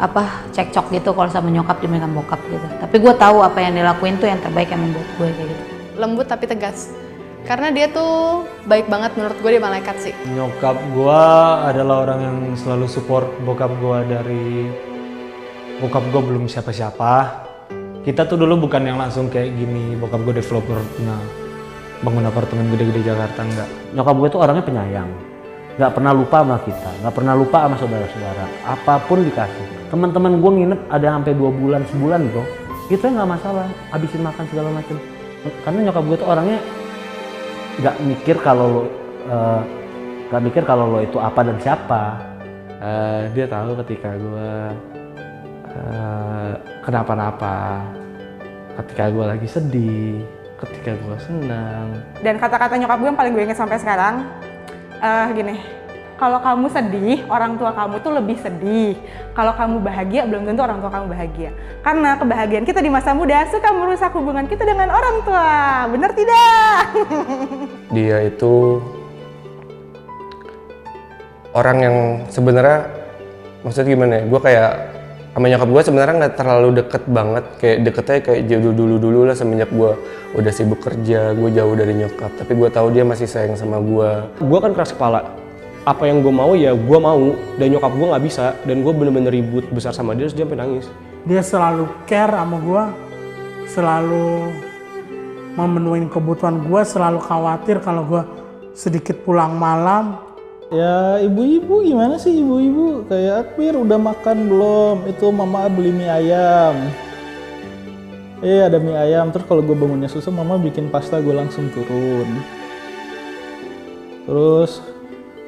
apa 0.00 0.48
cekcok 0.56 0.90
gitu 0.96 1.12
kalau 1.12 1.28
sama 1.28 1.52
nyokap 1.52 1.78
dibandingkan 1.78 2.12
bokap 2.12 2.40
gitu. 2.50 2.66
Tapi 2.80 2.96
gue 2.98 3.14
tahu 3.14 3.44
apa 3.44 3.58
yang 3.62 3.76
dilakuin 3.76 4.16
tuh 4.18 4.28
yang 4.28 4.40
terbaik 4.42 4.72
yang 4.72 4.82
membuat 4.82 5.08
gue 5.16 5.28
kayak 5.32 5.48
gitu. 5.48 5.64
Lembut 6.00 6.26
tapi 6.26 6.44
tegas. 6.48 6.90
Karena 7.40 7.72
dia 7.72 7.88
tuh 7.88 8.44
baik 8.68 8.92
banget 8.92 9.16
menurut 9.16 9.36
gue 9.40 9.50
dia 9.56 9.62
malaikat 9.64 9.96
sih. 9.96 10.14
Nyokap 10.28 10.76
gua 10.92 11.22
adalah 11.72 12.04
orang 12.04 12.20
yang 12.20 12.38
selalu 12.52 12.84
support 12.84 13.32
bokap 13.48 13.72
gua 13.80 14.04
dari 14.04 14.68
bokap 15.80 16.04
gua 16.12 16.20
belum 16.20 16.44
siapa-siapa. 16.52 17.12
Kita 18.04 18.28
tuh 18.28 18.40
dulu 18.40 18.68
bukan 18.68 18.84
yang 18.84 19.00
langsung 19.00 19.32
kayak 19.32 19.56
gini, 19.56 19.96
bokap 19.96 20.20
gua 20.20 20.36
developer. 20.36 20.78
Punya 20.96 21.16
bangun 22.00 22.24
apartemen 22.24 22.72
gede-gede 22.72 23.12
Jakarta 23.12 23.40
enggak. 23.44 23.68
Nyokap 23.92 24.14
gue 24.16 24.28
tuh 24.32 24.40
orangnya 24.40 24.64
penyayang. 24.64 25.10
Nggak 25.76 25.92
pernah 25.96 26.12
lupa 26.12 26.36
sama 26.44 26.56
kita, 26.60 26.90
nggak 27.00 27.14
pernah 27.14 27.34
lupa 27.36 27.58
sama 27.64 27.76
saudara-saudara. 27.80 28.44
Apa 28.68 28.94
pun 29.08 29.18
dikasih. 29.24 29.66
Teman-teman 29.88 30.32
gue 30.40 30.50
nginep 30.60 30.80
ada 30.92 31.06
sampai 31.16 31.32
dua 31.32 31.50
bulan, 31.52 31.80
sebulan 31.88 32.20
bro. 32.32 32.44
Itu 32.90 33.04
nggak 33.06 33.28
masalah, 33.28 33.68
habisin 33.94 34.20
makan 34.20 34.44
segala 34.50 34.68
macam. 34.74 34.96
Karena 35.64 35.78
nyokap 35.88 36.04
gue 36.04 36.16
tuh 36.20 36.28
orangnya 36.28 36.58
nggak 37.80 37.96
mikir 38.04 38.36
kalau 38.44 38.66
lo 38.68 38.82
eh, 39.30 39.60
nggak 40.28 40.42
mikir 40.52 40.62
kalau 40.68 40.84
lo 40.90 40.98
itu 41.00 41.16
apa 41.16 41.40
dan 41.44 41.56
siapa. 41.60 42.02
Eh, 42.80 43.20
dia 43.36 43.46
tahu 43.48 43.76
ketika 43.84 44.10
gue 44.16 44.52
eh, 45.76 46.52
kenapa-napa 46.84 47.84
ketika 48.80 49.12
gue 49.12 49.24
lagi 49.24 49.48
sedih 49.48 50.39
ketika 50.60 50.92
gue 50.92 51.16
senang 51.24 52.04
Dan 52.20 52.36
kata-kata 52.36 52.76
nyokap 52.76 52.98
gue 53.00 53.08
yang 53.08 53.18
paling 53.18 53.32
gue 53.32 53.44
inget 53.48 53.58
sampai 53.58 53.80
sekarang, 53.80 54.28
eh 55.00 55.26
gini, 55.32 55.56
kalau 56.20 56.36
kamu 56.36 56.68
sedih, 56.68 57.24
orang 57.32 57.56
tua 57.56 57.72
kamu 57.72 57.96
tuh 58.04 58.12
lebih 58.12 58.36
sedih. 58.36 58.92
Kalau 59.32 59.56
kamu 59.56 59.80
bahagia, 59.80 60.28
belum 60.28 60.44
tentu 60.44 60.60
orang 60.60 60.84
tua 60.84 60.92
kamu 60.92 61.06
bahagia. 61.16 61.50
Karena 61.80 62.20
kebahagiaan 62.20 62.68
kita 62.68 62.84
di 62.84 62.92
masa 62.92 63.16
muda 63.16 63.48
suka 63.48 63.72
merusak 63.72 64.12
hubungan 64.12 64.44
kita 64.44 64.68
dengan 64.68 64.92
orang 64.92 65.24
tua. 65.24 65.88
Bener 65.88 66.12
tidak? 66.12 66.80
dia 67.96 68.28
itu 68.28 68.84
orang 71.56 71.76
yang 71.80 71.96
sebenarnya 72.28 72.86
maksudnya 73.64 73.88
gimana 73.88 74.12
ya 74.20 74.24
gue 74.28 74.40
kayak 74.40 74.72
sama 75.30 75.46
nyokap 75.46 75.68
gue 75.70 75.82
sebenarnya 75.86 76.14
nggak 76.26 76.34
terlalu 76.34 76.68
deket 76.82 77.02
banget. 77.06 77.44
Kayak 77.62 77.78
deketnya 77.86 78.18
kayak 78.26 78.40
jauh 78.50 78.74
dulu 78.74 78.96
dulu 78.98 79.20
lah 79.30 79.36
semenjak 79.38 79.70
gue 79.70 79.92
udah 80.34 80.52
sibuk 80.54 80.82
kerja 80.82 81.34
gue 81.38 81.50
jauh 81.54 81.74
dari 81.78 81.94
nyokap. 81.94 82.34
Tapi 82.34 82.52
gue 82.58 82.68
tahu 82.70 82.86
dia 82.90 83.06
masih 83.06 83.30
sayang 83.30 83.54
sama 83.54 83.78
gue 83.78 84.10
gue 84.42 84.58
kan 84.58 84.74
keras 84.74 84.90
kepala. 84.90 85.30
Apa 85.86 86.10
yang 86.10 86.20
gue 86.20 86.34
mau 86.34 86.52
ya 86.58 86.74
gue 86.74 86.98
mau. 86.98 87.38
Dan 87.54 87.78
nyokap 87.78 87.92
gue 87.94 88.06
nggak 88.10 88.24
bisa. 88.26 88.58
Dan 88.66 88.82
gue 88.82 88.90
bener-bener 88.90 89.30
ribut 89.30 89.64
besar 89.70 89.94
sama 89.94 90.18
dia 90.18 90.26
terus 90.26 90.34
dia 90.34 90.44
sampai 90.50 90.58
nangis. 90.58 90.86
Dia 91.22 91.42
selalu 91.46 91.84
care 92.10 92.34
sama 92.34 92.56
gue 92.58 92.82
selalu 93.70 94.50
memenuhi 95.54 96.10
kebutuhan 96.10 96.58
gue 96.66 96.82
selalu 96.82 97.22
khawatir 97.22 97.78
kalau 97.78 98.02
gue 98.06 98.22
sedikit 98.74 99.18
pulang 99.22 99.54
malam 99.54 100.29
Ya 100.70 101.18
ibu-ibu 101.18 101.82
gimana 101.82 102.14
sih 102.14 102.30
ibu-ibu? 102.30 103.02
Kayak 103.10 103.50
Akbir 103.50 103.74
udah 103.74 103.98
makan 103.98 104.46
belum? 104.46 104.96
Itu 105.10 105.34
mama 105.34 105.66
beli 105.66 105.90
mie 105.90 106.06
ayam. 106.06 106.78
Eh 108.40 108.62
ada 108.62 108.78
mie 108.78 108.94
ayam, 108.94 109.34
terus 109.34 109.44
kalau 109.50 109.60
gue 109.66 109.74
bangunnya 109.74 110.06
susah 110.06 110.30
mama 110.30 110.56
bikin 110.56 110.86
pasta 110.88 111.18
gue 111.18 111.34
langsung 111.34 111.68
turun. 111.74 112.28
Terus 114.30 114.78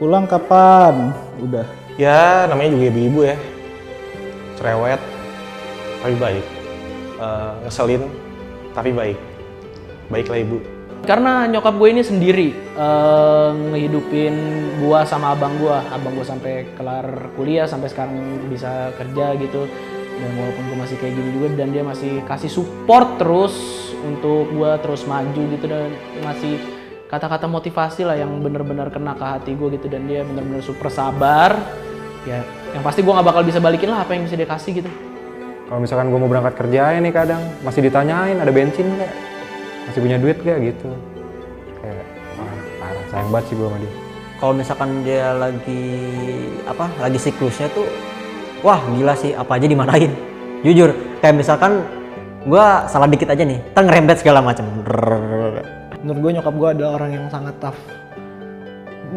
pulang 0.02 0.26
kapan? 0.26 1.14
Udah. 1.38 1.66
ya 2.00 2.48
namanya 2.48 2.72
juga 2.72 2.84
ibu-ibu 2.88 3.20
ya 3.28 3.36
cerewet 4.56 4.96
tapi 6.00 6.14
baik 6.16 6.46
Eh, 7.22 7.52
ngeselin 7.62 8.02
tapi 8.74 8.90
baik 8.90 9.14
baiklah 10.10 10.42
ibu 10.42 10.58
Karena 11.02 11.50
nyokap 11.50 11.74
gue 11.82 11.88
ini 11.90 12.02
sendiri 12.06 12.48
eh, 12.78 13.50
ngehidupin 13.74 14.34
gua 14.78 15.02
sama 15.02 15.34
abang 15.34 15.58
gua, 15.58 15.82
abang 15.90 16.14
gua 16.14 16.22
sampai 16.22 16.70
kelar 16.78 17.34
kuliah 17.34 17.66
sampai 17.66 17.90
sekarang 17.90 18.46
bisa 18.46 18.94
kerja 18.94 19.34
gitu. 19.42 19.66
Dan 20.12 20.30
walaupun 20.38 20.62
gue 20.70 20.78
masih 20.78 20.96
kayak 21.02 21.18
gini 21.18 21.28
juga 21.34 21.46
dan 21.58 21.74
dia 21.74 21.82
masih 21.82 22.22
kasih 22.30 22.46
support 22.46 23.18
terus 23.18 23.54
untuk 24.06 24.46
gua 24.54 24.78
terus 24.78 25.02
maju 25.02 25.42
gitu 25.50 25.66
dan 25.66 25.90
masih 26.22 26.62
kata-kata 27.10 27.50
motivasi 27.50 28.06
lah 28.06 28.14
yang 28.14 28.38
bener-bener 28.38 28.86
kena 28.88 29.18
ke 29.18 29.24
hati 29.26 29.52
gue 29.58 29.74
gitu 29.74 29.90
dan 29.90 30.06
dia 30.06 30.22
bener-bener 30.22 30.62
super 30.62 30.86
sabar. 30.86 31.58
Ya, 32.22 32.46
yang 32.70 32.86
pasti 32.86 33.02
gua 33.02 33.18
nggak 33.18 33.26
bakal 33.34 33.42
bisa 33.42 33.58
balikin 33.58 33.90
lah 33.90 34.06
apa 34.06 34.14
yang 34.14 34.22
bisa 34.22 34.38
dia 34.38 34.46
kasih 34.46 34.78
gitu. 34.78 34.90
Kalau 35.66 35.80
misalkan 35.82 36.12
gue 36.12 36.20
mau 36.20 36.28
berangkat 36.28 36.54
kerja 36.60 37.00
nih 37.00 37.10
kadang 37.16 37.42
masih 37.64 37.80
ditanyain 37.88 38.36
ada 38.36 38.52
bensin 38.52 38.92
nggak, 38.92 39.10
masih 39.88 40.00
punya 40.00 40.18
duit 40.18 40.38
gak 40.42 40.58
gitu. 40.62 40.90
Kayak 41.80 42.04
wah 42.38 42.54
parah. 42.78 43.04
Sayang 43.10 43.28
banget 43.30 43.44
sih 43.50 43.54
gue 43.56 43.66
sama 43.66 43.78
dia. 43.80 43.92
kalau 44.42 44.58
misalkan 44.58 45.06
dia 45.06 45.38
lagi 45.38 45.84
apa 46.66 46.90
lagi 46.98 47.14
siklusnya 47.14 47.70
tuh 47.70 47.86
wah 48.66 48.82
gila 48.98 49.14
sih. 49.14 49.30
Apa 49.38 49.54
aja 49.54 49.70
dimarahin. 49.70 50.10
Jujur 50.66 50.90
kayak 51.22 51.38
misalkan 51.38 51.86
gua 52.42 52.90
salah 52.90 53.06
dikit 53.06 53.30
aja 53.30 53.46
nih. 53.46 53.62
Ntar 53.70 53.86
ngerembet 53.86 54.18
segala 54.18 54.42
macam 54.42 54.66
menurut 56.02 56.18
gue 56.18 56.30
nyokap 56.34 56.54
gue 56.58 56.68
adalah 56.74 56.92
orang 56.98 57.10
yang 57.14 57.26
sangat 57.30 57.54
tough. 57.62 57.78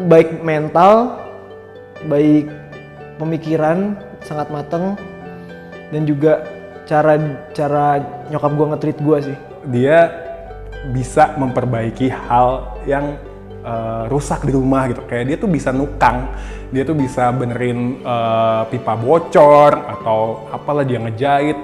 Baik 0.06 0.38
mental 0.46 1.18
baik 2.06 2.46
pemikiran 3.18 3.98
sangat 4.22 4.46
mateng 4.52 4.94
dan 5.90 6.02
juga 6.06 6.46
cara 6.86 7.18
cara 7.50 7.98
nyokap 8.30 8.52
gue 8.54 8.66
nge-treat 8.70 8.98
gue 9.02 9.18
sih. 9.32 9.36
Dia 9.74 10.25
bisa 10.92 11.34
memperbaiki 11.38 12.10
hal 12.10 12.78
yang 12.86 13.18
eh, 13.62 14.04
rusak 14.10 14.46
di 14.46 14.52
rumah 14.54 14.90
gitu. 14.90 15.02
Kayak 15.06 15.24
dia 15.26 15.36
tuh 15.40 15.50
bisa 15.50 15.70
nukang, 15.74 16.30
dia 16.70 16.82
tuh 16.86 16.96
bisa 16.96 17.30
benerin 17.34 18.02
eh, 18.02 18.62
pipa 18.70 18.94
bocor 18.94 19.72
atau 19.74 20.50
apalah 20.50 20.86
dia 20.86 21.02
ngejahit 21.02 21.58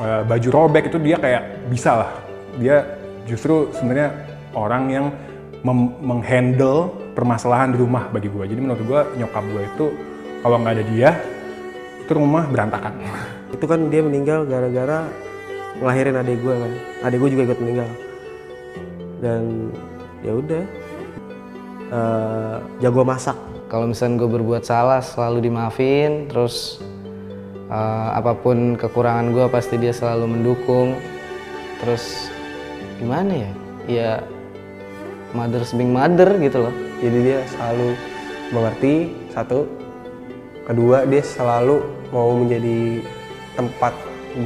eh, 0.00 0.22
baju 0.24 0.48
robek 0.52 0.88
itu 0.92 0.98
dia 1.00 1.16
kayak 1.20 1.68
bisa 1.68 1.90
lah. 2.04 2.10
Dia 2.56 2.76
justru 3.28 3.72
sebenarnya 3.74 4.10
orang 4.54 4.84
yang 4.92 5.06
menghandle 6.04 6.92
permasalahan 7.16 7.72
di 7.72 7.80
rumah 7.80 8.12
bagi 8.12 8.28
gue. 8.28 8.44
Jadi 8.44 8.60
menurut 8.60 8.84
gue 8.84 9.00
nyokap 9.16 9.44
gue 9.48 9.62
itu 9.64 9.86
kalau 10.44 10.60
nggak 10.60 10.74
ada 10.76 10.84
dia 10.92 11.10
itu 12.04 12.12
rumah 12.12 12.44
berantakan. 12.44 13.00
itu 13.54 13.64
kan 13.70 13.80
dia 13.88 14.02
meninggal 14.02 14.44
gara-gara 14.44 15.06
ngelahirin 15.78 16.18
adik 16.18 16.38
gue 16.42 16.54
kan 16.54 16.72
adik 17.06 17.18
gue 17.22 17.30
juga 17.38 17.42
ikut 17.50 17.58
meninggal 17.62 17.88
dan 19.24 19.72
ya 20.20 20.36
udah 20.36 20.64
eh, 21.88 22.56
jago 22.84 23.02
masak 23.08 23.36
Kalau 23.64 23.90
misalnya 23.90 24.22
gue 24.22 24.30
berbuat 24.38 24.62
salah 24.62 25.00
selalu 25.02 25.50
dimaafin, 25.50 26.28
terus 26.30 26.78
eh, 27.72 28.08
apa 28.12 28.36
pun 28.36 28.76
kekurangan 28.76 29.32
gue 29.32 29.46
pasti 29.48 29.80
dia 29.80 29.90
selalu 29.90 30.30
mendukung. 30.30 30.94
Terus 31.82 32.30
gimana 33.00 33.32
ya? 33.34 33.52
Ya 33.88 34.10
mother's 35.34 35.74
being 35.74 35.90
mother 35.90 36.38
gitu 36.38 36.70
loh. 36.70 36.74
Jadi 37.02 37.18
dia 37.24 37.38
selalu 37.56 37.98
mengerti 38.54 38.94
satu, 39.34 39.66
kedua 40.70 41.02
dia 41.10 41.24
selalu 41.24 41.82
mau 42.14 42.30
menjadi 42.38 43.02
tempat 43.58 43.92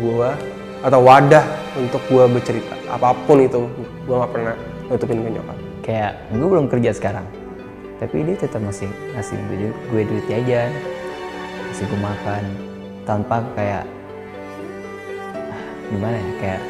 gua 0.01 0.33
atau 0.81 1.01
wadah 1.05 1.45
untuk 1.77 2.01
gua 2.09 2.25
bercerita 2.31 2.75
apa 2.89 3.13
pun 3.29 3.45
itu 3.45 3.69
gua 4.09 4.25
nggak 4.25 4.33
pernah 4.33 4.55
nutupin 4.89 5.21
ke 5.21 5.31
nyokap. 5.31 5.59
kayak 5.85 6.13
gue 6.33 6.49
belum 6.49 6.67
kerja 6.69 6.91
sekarang. 6.93 7.25
Tapi 7.99 8.23
dia 8.25 8.37
tetap 8.39 8.61
masih 8.63 8.89
ngasih 9.17 9.37
gue, 9.49 9.71
gue 9.73 10.03
duit 10.05 10.25
jajan 10.29 10.71
ngasih 11.71 11.85
gue 11.89 12.01
makan. 12.01 12.45
Tanpa 13.05 13.41
kayak 13.57 13.85
ah, 15.33 15.63
gimana 15.89 16.17
ya 16.17 16.33
kayak 16.41 16.61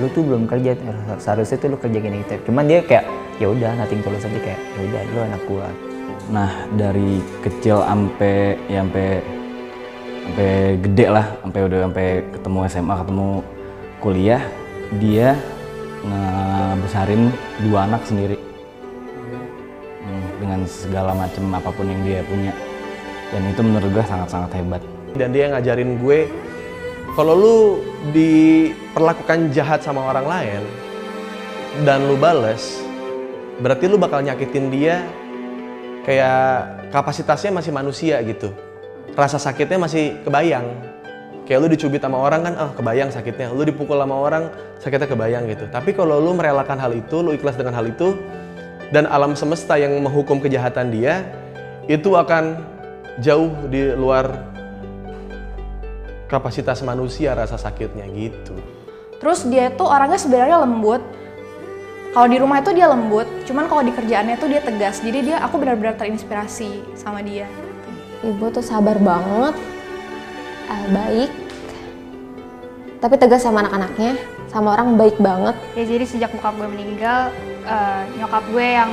lu 0.00 0.06
tuh 0.10 0.22
belum 0.24 0.48
kerja 0.48 0.72
seharusnya 1.20 1.56
tuh 1.60 1.68
lu 1.74 1.78
kerja 1.78 1.98
gini 1.98 2.24
gitu. 2.26 2.50
Cuman 2.50 2.66
dia 2.66 2.80
kayak 2.82 3.06
ya 3.38 3.46
udah 3.50 3.70
nating 3.78 4.02
tulus 4.02 4.26
aja. 4.26 4.38
Kayak 4.38 4.60
ya 4.78 4.80
udah 4.86 5.00
lu 5.06 5.20
anak 5.22 5.42
gua. 5.46 5.68
Nah 6.30 6.50
dari 6.78 7.18
kecil 7.42 7.82
sampai 7.82 8.58
ya 8.70 8.82
sampai 8.82 9.08
sampai 10.22 10.52
gede 10.78 11.06
lah, 11.10 11.26
sampai 11.42 11.60
udah 11.66 11.78
sampai 11.90 12.06
ketemu 12.30 12.58
SMA, 12.70 12.94
ketemu 12.94 13.28
kuliah, 13.98 14.42
dia 14.98 15.28
ngebesarin 16.02 17.30
dua 17.66 17.86
anak 17.86 18.02
sendiri 18.06 18.38
dengan 20.42 20.66
segala 20.66 21.14
macam 21.14 21.54
apa 21.54 21.70
pun 21.70 21.86
yang 21.86 22.02
dia 22.02 22.20
punya. 22.26 22.52
Dan 23.32 23.48
itu 23.48 23.60
menurut 23.64 23.90
gue 23.94 24.04
sangat-sangat 24.04 24.50
hebat. 24.60 24.82
dan 25.12 25.28
dia 25.32 25.52
ngajarin 25.52 26.00
gue 26.00 26.24
kalau 27.12 27.36
lu 27.36 27.56
diperlakukan 28.16 29.52
jahat 29.52 29.84
sama 29.84 30.08
orang 30.08 30.24
lain 30.24 30.62
dan 31.84 32.08
lu 32.08 32.16
bales 32.16 32.80
berarti 33.60 33.84
lu 33.88 34.00
bakal 34.00 34.24
nyakitin 34.24 34.72
dia 34.72 35.04
kayak 36.08 36.88
kapasitasnya 36.90 37.52
masih 37.52 37.72
manusia 37.76 38.16
gitu 38.24 38.56
rasa 39.12 39.36
sakitnya 39.36 39.84
masih 39.84 40.16
kebayang 40.24 40.64
kayak 41.52 41.60
lu 41.60 41.68
dicubit 41.68 42.00
sama 42.00 42.16
orang 42.16 42.48
kan 42.48 42.54
ah 42.56 42.70
kebayang 42.72 43.12
sakitnya 43.12 43.52
lu 43.52 43.68
dipukul 43.68 44.00
sama 44.00 44.16
orang 44.16 44.48
sakitnya 44.80 45.04
kebayang 45.04 45.44
gitu 45.52 45.68
tapi 45.68 45.92
kalau 45.92 46.16
lu 46.16 46.32
merelakan 46.32 46.80
hal 46.80 46.96
itu 46.96 47.20
lu 47.20 47.36
ikhlas 47.36 47.60
dengan 47.60 47.76
hal 47.76 47.84
itu 47.84 48.16
dan 48.88 49.04
alam 49.04 49.36
semesta 49.36 49.76
yang 49.76 49.92
menghukum 50.00 50.40
kejahatan 50.40 50.88
dia 50.88 51.28
itu 51.92 52.16
akan 52.16 52.56
jauh 53.20 53.52
di 53.68 53.92
luar 53.92 54.52
kapasitas 56.32 56.80
manusia 56.80 57.36
rasa 57.36 57.60
sakitnya 57.60 58.08
gitu. 58.16 58.56
Terus 59.20 59.44
dia 59.44 59.68
tuh 59.68 59.84
orangnya 59.84 60.16
sebenarnya 60.16 60.64
lembut. 60.64 61.04
Kalau 62.12 62.28
di 62.28 62.36
rumah 62.40 62.60
itu 62.60 62.72
dia 62.76 62.88
lembut, 62.88 63.28
cuman 63.48 63.68
kalau 63.68 63.84
di 63.84 63.92
kerjaannya 63.92 64.36
tuh 64.36 64.48
dia 64.48 64.60
tegas. 64.64 65.00
Jadi 65.00 65.32
dia 65.32 65.44
aku 65.44 65.60
benar-benar 65.60 65.96
terinspirasi 65.96 66.96
sama 66.96 67.24
dia. 67.24 67.48
Ibu 68.24 68.52
tuh 68.52 68.64
sabar 68.64 69.00
banget, 69.00 69.56
eh, 70.68 70.86
baik, 70.92 71.30
tapi 73.02 73.18
tegas 73.18 73.42
sama 73.42 73.66
anak-anaknya, 73.66 74.14
sama 74.46 74.78
orang 74.78 74.94
baik 74.94 75.18
banget. 75.18 75.58
Ya 75.74 75.84
jadi 75.90 76.04
sejak 76.06 76.30
bokap 76.38 76.54
gue 76.54 76.70
meninggal, 76.70 77.34
eh, 77.66 78.02
nyokap 78.22 78.46
gue 78.54 78.62
yang 78.62 78.90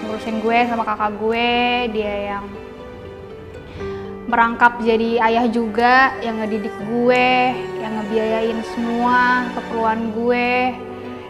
ngurusin 0.00 0.40
gue 0.40 0.58
sama 0.64 0.82
kakak 0.88 1.12
gue, 1.20 1.52
dia 1.92 2.14
yang 2.32 2.44
merangkap 4.24 4.80
jadi 4.80 5.20
ayah 5.28 5.44
juga, 5.52 6.16
yang 6.24 6.40
ngedidik 6.40 6.72
gue, 6.88 7.28
yang 7.84 7.92
ngebiayain 8.00 8.58
semua 8.72 9.44
keperluan 9.52 10.00
gue 10.16 10.48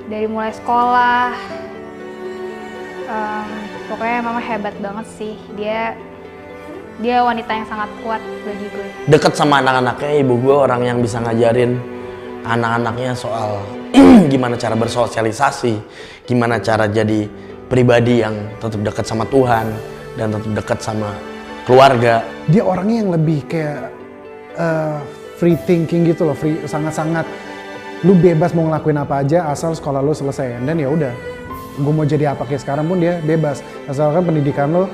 dari 0.06 0.26
mulai 0.30 0.54
sekolah. 0.54 1.34
Em, 3.04 3.48
pokoknya 3.90 4.18
mama 4.22 4.40
hebat 4.40 4.72
banget 4.80 5.06
sih. 5.18 5.34
Dia 5.58 5.98
dia 7.02 7.26
wanita 7.26 7.50
yang 7.50 7.66
sangat 7.66 7.90
kuat 8.06 8.22
bagi 8.46 8.66
gue. 8.70 8.86
deket 9.10 9.34
sama 9.34 9.58
anak-anaknya 9.58 10.22
ibu 10.22 10.38
gue 10.38 10.54
orang 10.54 10.86
yang 10.86 10.98
bisa 11.02 11.18
ngajarin 11.18 11.74
anak-anaknya 12.44 13.16
soal 13.16 13.64
gimana 14.32 14.54
cara 14.60 14.76
bersosialisasi 14.76 15.74
gimana 16.28 16.60
cara 16.60 16.88
jadi 16.88 17.26
pribadi 17.68 18.20
yang 18.20 18.34
tetap 18.60 18.80
dekat 18.84 19.04
sama 19.08 19.24
Tuhan 19.28 19.66
dan 20.14 20.30
tetap 20.30 20.52
dekat 20.52 20.78
sama 20.84 21.10
keluarga. 21.64 22.22
Dia 22.48 22.62
orangnya 22.62 22.96
yang 23.04 23.10
lebih 23.12 23.48
kayak 23.48 23.90
eh, 24.56 24.96
free 25.40 25.58
thinking 25.64 26.06
gitu 26.06 26.28
loh, 26.28 26.36
free 26.36 26.60
sangat-sangat. 26.68 27.24
Lu 28.04 28.12
bebas 28.12 28.52
mau 28.52 28.68
ngelakuin 28.68 29.00
apa 29.00 29.24
aja 29.24 29.48
asal 29.48 29.72
sekolah 29.72 30.04
lu 30.04 30.12
selesai. 30.12 30.60
Dan 30.60 30.76
ya 30.76 30.92
udah 30.92 31.12
gue 31.74 31.92
mau 31.92 32.06
jadi 32.06 32.36
apa 32.36 32.44
kayak 32.44 32.62
sekarang 32.62 32.84
pun 32.84 33.00
dia 33.00 33.18
bebas. 33.24 33.64
Asalkan 33.88 34.28
pendidikan 34.28 34.70
lo 34.70 34.84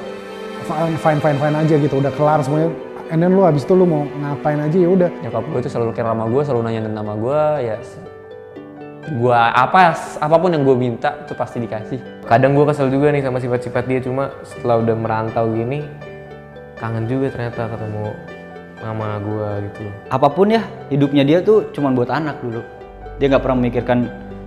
fine 1.03 1.19
fine 1.19 1.39
fine 1.39 1.57
aja 1.59 1.75
gitu 1.75 1.99
udah 1.99 2.13
kelar 2.15 2.39
semuanya 2.47 2.71
and 3.11 3.19
then 3.19 3.35
lu 3.35 3.43
habis 3.43 3.67
itu 3.67 3.75
lu 3.75 3.85
mau 3.85 4.07
ngapain 4.07 4.59
aja 4.63 4.79
ya 4.79 4.89
udah. 4.89 5.11
Nyokap 5.27 5.45
gue 5.51 5.59
itu 5.67 5.71
selalu 5.71 5.91
care 5.93 6.09
sama 6.09 6.25
gue, 6.31 6.43
selalu 6.47 6.63
nanyain 6.63 6.87
nama 6.89 7.13
gue, 7.19 7.43
ya 7.67 7.77
gua 9.19 9.51
apa 9.51 9.97
apa 10.23 10.37
pun 10.39 10.55
yang 10.55 10.63
gue 10.63 10.77
minta 10.79 11.19
itu 11.27 11.35
pasti 11.35 11.59
dikasih. 11.59 11.99
Kadang 12.31 12.55
gue 12.55 12.63
kesel 12.63 12.93
juga 12.95 13.11
nih 13.11 13.27
sama 13.27 13.43
sifat-sifat 13.43 13.85
dia 13.91 13.99
cuma 13.99 14.31
setelah 14.47 14.79
udah 14.79 14.95
merantau 14.95 15.51
gini 15.51 15.83
kangen 16.79 17.11
juga 17.11 17.29
ternyata 17.35 17.69
ketemu 17.77 18.17
mama 18.81 19.21
gue 19.21 19.49
gitu 19.69 19.85
apa 20.09 20.33
pun 20.33 20.49
ya 20.49 20.65
hidupnya 20.89 21.23
dia 21.29 21.39
tuh 21.45 21.69
cuman 21.75 21.93
buat 21.99 22.09
anak 22.13 22.39
dulu. 22.39 22.63
Dia 23.19 23.27
nggak 23.29 23.43
pernah 23.43 23.59
memikirkan 23.61 23.99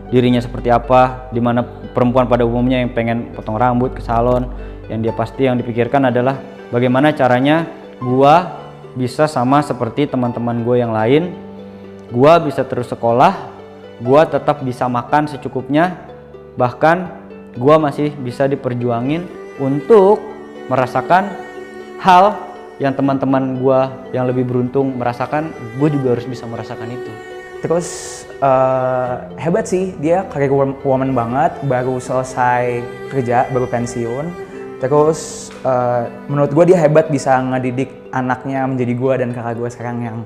dirinya 0.09 0.41
seperti 0.41 0.69
apa 0.69 1.29
di 1.33 1.41
mana 1.41 1.65
perempuan 1.93 2.29
pada 2.29 2.45
umumnya 2.45 2.81
yang 2.81 2.93
pengen 2.93 3.33
potong 3.33 3.57
rambut 3.57 3.97
ke 3.97 4.01
salon 4.01 4.49
yang 4.87 5.01
dia 5.01 5.13
pasti 5.13 5.45
yang 5.45 5.57
dipikirkan 5.57 6.09
adalah 6.09 6.37
bagaimana 6.69 7.13
caranya 7.13 7.65
gua 8.03 8.59
bisa 8.93 9.25
sama 9.25 9.63
seperti 9.63 10.05
teman-teman 10.05 10.61
gue 10.61 10.83
yang 10.83 10.93
lain. 10.93 11.33
Gua 12.11 12.37
bisa 12.37 12.61
terus 12.61 12.91
sekolah 12.91 13.33
gua 14.03 14.27
tetap 14.27 14.61
bisa 14.61 14.85
makan 14.85 15.25
secukupnya. 15.31 15.97
Bahkan 16.53 16.97
gue 17.57 17.75
masih 17.81 18.13
bisa 18.21 18.45
diperjuangin 18.45 19.25
untuk 19.57 20.21
merasakan 20.69 21.33
hal 21.97 22.37
yang 22.81 22.93
teman-teman 22.93 23.57
gue 23.61 23.79
yang 24.13 24.25
lebih 24.25 24.49
beruntung 24.49 24.97
merasakan 24.97 25.53
gue 25.77 25.89
juga 25.93 26.17
harus 26.17 26.25
bisa 26.25 26.45
merasakan 26.49 26.89
itu. 26.93 27.11
Terus 27.61 27.87
eh, 28.41 29.13
hebat 29.39 29.65
sih 29.69 29.93
dia 29.97 30.25
wom- 30.49 30.77
woman 30.83 31.13
banget, 31.13 31.57
baru 31.65 32.01
selesai 32.01 32.83
kerja, 33.13 33.47
baru 33.53 33.69
pensiun. 33.69 34.52
Terus 34.83 35.47
eh, 35.63 36.03
menurut 36.27 36.51
gue 36.51 36.75
dia 36.75 36.77
hebat 36.83 37.07
bisa 37.07 37.39
ngedidik 37.39 38.11
anaknya 38.11 38.67
menjadi 38.67 38.93
gue 38.99 39.13
dan 39.23 39.29
kakak 39.31 39.55
gue 39.55 39.69
sekarang 39.71 39.97
yang 40.03 40.17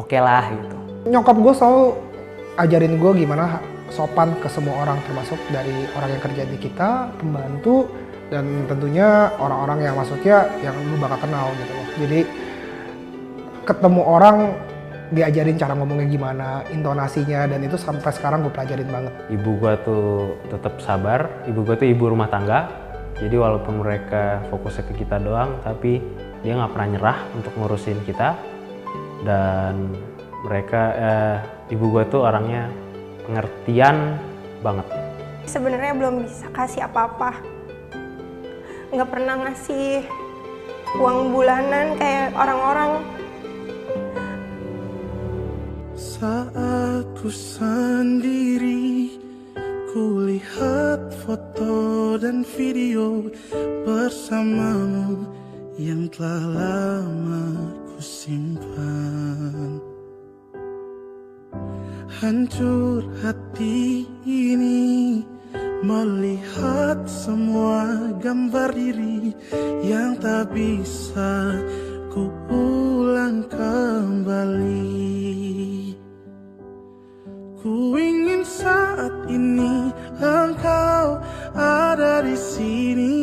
oke 0.00 0.16
lah 0.16 0.48
gitu. 0.48 0.76
Nyokap 1.12 1.36
gue 1.36 1.52
selalu 1.52 1.84
ajarin 2.56 2.96
gue 2.96 3.12
gimana 3.12 3.60
sopan 3.92 4.32
ke 4.40 4.48
semua 4.48 4.88
orang 4.88 4.98
termasuk 5.04 5.36
dari 5.52 5.84
orang 5.92 6.16
yang 6.16 6.22
kerja 6.24 6.42
di 6.48 6.56
kita, 6.58 7.12
pembantu, 7.20 7.86
dan 8.32 8.66
tentunya 8.66 9.30
orang-orang 9.38 9.86
yang 9.86 9.94
masuknya 9.94 10.50
yang 10.64 10.74
lu 10.74 10.96
bakal 10.98 11.20
kenal 11.22 11.52
gitu 11.60 11.72
loh. 11.76 11.88
Jadi 12.00 12.20
ketemu 13.68 14.02
orang 14.02 14.36
diajarin 15.14 15.54
cara 15.54 15.78
ngomongnya 15.78 16.08
gimana, 16.10 16.48
intonasinya, 16.74 17.46
dan 17.46 17.62
itu 17.62 17.78
sampai 17.78 18.10
sekarang 18.10 18.42
gue 18.42 18.50
pelajarin 18.50 18.90
banget. 18.90 19.12
Ibu 19.30 19.50
gua 19.62 19.78
tuh 19.78 20.34
tetap 20.50 20.82
sabar. 20.82 21.30
Ibu 21.46 21.62
gua 21.62 21.78
tuh 21.78 21.86
ibu 21.86 22.10
rumah 22.10 22.26
tangga. 22.26 22.85
Jadi 23.16 23.36
walaupun 23.36 23.80
mereka 23.80 24.44
fokusnya 24.52 24.84
ke 24.92 24.94
kita 25.00 25.16
doang, 25.16 25.56
tapi 25.64 26.04
dia 26.44 26.52
nggak 26.52 26.72
pernah 26.76 26.88
nyerah 26.92 27.18
untuk 27.32 27.52
ngurusin 27.56 28.04
kita. 28.04 28.36
Dan 29.24 29.96
mereka, 30.44 30.82
eh, 30.92 31.36
ibu 31.72 31.88
gua 31.88 32.04
tuh 32.04 32.28
orangnya 32.28 32.68
pengertian 33.24 34.20
banget. 34.60 34.86
Sebenarnya 35.48 35.92
belum 35.96 36.28
bisa 36.28 36.46
kasih 36.52 36.84
apa-apa. 36.84 37.40
Nggak 38.92 39.08
pernah 39.08 39.34
ngasih 39.48 40.04
uang 41.00 41.32
bulanan 41.32 41.96
kayak 41.96 42.36
orang-orang. 42.36 43.00
Saat 45.96 47.08
ku 47.16 47.32
sendiri 47.32 49.16
Kulihat 49.96 50.95
foto 51.26 52.14
dan 52.22 52.46
video 52.46 53.26
bersamamu 53.82 55.26
Yang 55.74 56.14
telah 56.14 56.42
lama 56.54 57.46
ku 57.90 57.98
simpan 57.98 59.82
Hancur 62.22 63.02
hati 63.26 64.06
ini 64.22 65.26
Melihat 65.82 67.02
semua 67.10 68.14
gambar 68.22 68.70
diri 68.70 69.34
Yang 69.82 70.10
tak 70.22 70.54
bisa 70.54 71.58
ku 72.14 72.30
ulang 72.54 73.42
kembali 73.50 74.94
Ku 77.66 77.98
ingin 77.98 78.46
saat 78.46 79.10
ini 79.26 79.90
engkau 80.22 81.18
ada 81.50 82.22
di 82.22 82.38
sini. 82.38 83.18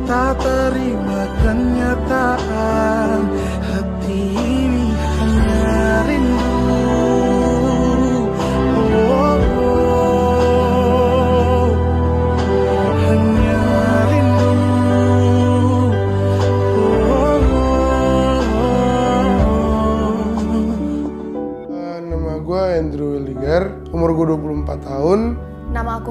tak 0.04 0.36
terima 0.40 1.24
kenyataan 1.40 3.20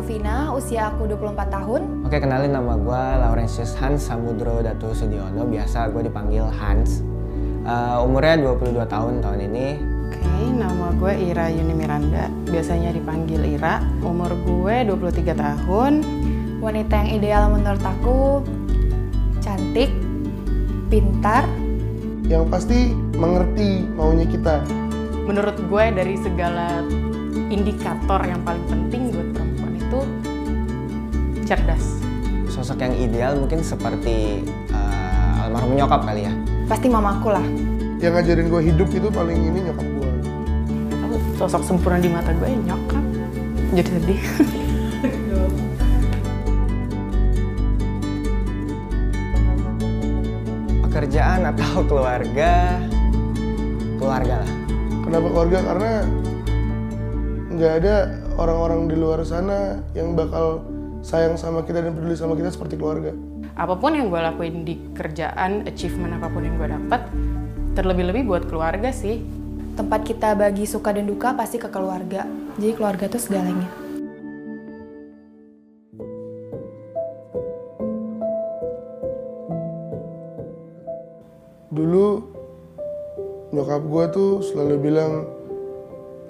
aku 0.04 0.20
Vina, 0.20 0.52
usia 0.52 0.92
aku 0.92 1.08
24 1.08 1.48
tahun. 1.48 1.82
Oke, 2.04 2.20
kenalin 2.20 2.52
nama 2.52 2.76
gue 2.76 3.04
Laurentius 3.24 3.72
Hans 3.80 4.04
Samudro 4.04 4.60
Datu 4.60 4.92
Sudiono, 4.92 5.48
biasa 5.48 5.96
gue 5.96 6.04
dipanggil 6.12 6.44
Hans. 6.60 7.00
Eh, 7.64 8.04
umurnya 8.04 8.36
22 8.52 8.84
tahun 8.84 9.24
tahun 9.24 9.40
ini. 9.48 9.68
Oke, 10.12 10.28
nama 10.60 10.92
gue 11.00 11.14
Ira 11.32 11.48
Yuni 11.48 11.72
Miranda, 11.72 12.28
biasanya 12.52 12.92
dipanggil 12.92 13.48
Ira. 13.56 13.80
Umur 14.04 14.36
gue 14.44 14.84
23 14.92 15.40
tahun. 15.40 16.04
Wanita 16.60 16.94
yang 17.00 17.10
ideal 17.24 17.44
menurut 17.48 17.84
aku 17.88 18.44
cantik, 19.40 19.88
pintar, 20.92 21.48
Yang 22.28 22.44
pasti 22.52 22.80
mengerti 23.20 23.88
maunya 23.96 24.28
kita. 24.28 24.64
Menurut 25.28 25.56
gue 25.64 25.84
dari 25.96 26.16
segala 26.20 26.84
indikator 27.52 28.20
yang 28.24 28.40
paling 28.48 28.64
penting 28.72 29.12
buat 29.12 29.33
itu 29.94 30.02
cerdas. 31.46 32.02
Sosok 32.50 32.82
yang 32.82 32.94
ideal 32.98 33.38
mungkin 33.38 33.62
seperti 33.62 34.42
eh, 34.74 35.44
almarhum 35.46 35.78
nyokap 35.78 36.02
kali 36.06 36.26
ya. 36.26 36.34
pasti 36.64 36.88
mamaku 36.88 37.30
lah. 37.30 37.44
Yang 38.00 38.14
ngajarin 38.20 38.48
gue 38.50 38.62
hidup 38.72 38.90
itu 38.90 39.08
paling 39.12 39.38
ini 39.38 39.60
nyokap 39.70 39.86
gue. 39.86 40.10
Tahu 40.98 41.16
sosok 41.38 41.62
sempurna 41.62 42.02
di 42.02 42.10
mata 42.10 42.34
gue 42.34 42.48
ya 42.48 42.58
nyokap. 42.74 43.04
Jadi 43.74 43.90
sedih. 43.90 44.22
Pekerjaan 50.88 51.42
atau 51.52 51.84
keluarga? 51.86 52.80
Keluarga 54.00 54.36
lah. 54.42 54.52
Kenapa 55.04 55.28
keluarga? 55.30 55.58
Karena 55.68 55.92
nggak 57.54 57.74
ada 57.84 58.23
orang-orang 58.38 58.90
di 58.90 58.96
luar 58.98 59.22
sana 59.26 59.82
yang 59.94 60.18
bakal 60.18 60.64
sayang 61.04 61.36
sama 61.36 61.62
kita 61.68 61.84
dan 61.84 61.94
peduli 61.94 62.16
sama 62.16 62.34
kita 62.34 62.50
seperti 62.50 62.80
keluarga. 62.80 63.14
apa 63.54 63.78
pun 63.78 63.94
yang 63.94 64.10
gue 64.10 64.18
lakuin 64.18 64.66
di 64.66 64.82
kerjaan, 64.98 65.70
achievement 65.70 66.18
apa 66.18 66.26
pun 66.34 66.42
yang 66.42 66.58
gue 66.58 66.74
dapat, 66.74 67.06
terlebih-lebih 67.78 68.26
buat 68.26 68.44
keluarga 68.50 68.90
sih. 68.90 69.22
tempat 69.74 70.06
kita 70.06 70.38
bagi 70.38 70.70
suka 70.70 70.94
dan 70.94 71.10
duka 71.10 71.34
pasti 71.34 71.58
ke 71.58 71.66
keluarga. 71.66 72.30
Jadi 72.62 72.78
keluarga 72.78 73.10
itu 73.10 73.18
segalanya. 73.18 73.66
dulu 81.74 82.22
nyokap 83.50 83.82
gue 83.82 84.06
tuh 84.14 84.32
selalu 84.46 84.76
bilang 84.78 85.26
"Ah, 85.26 85.26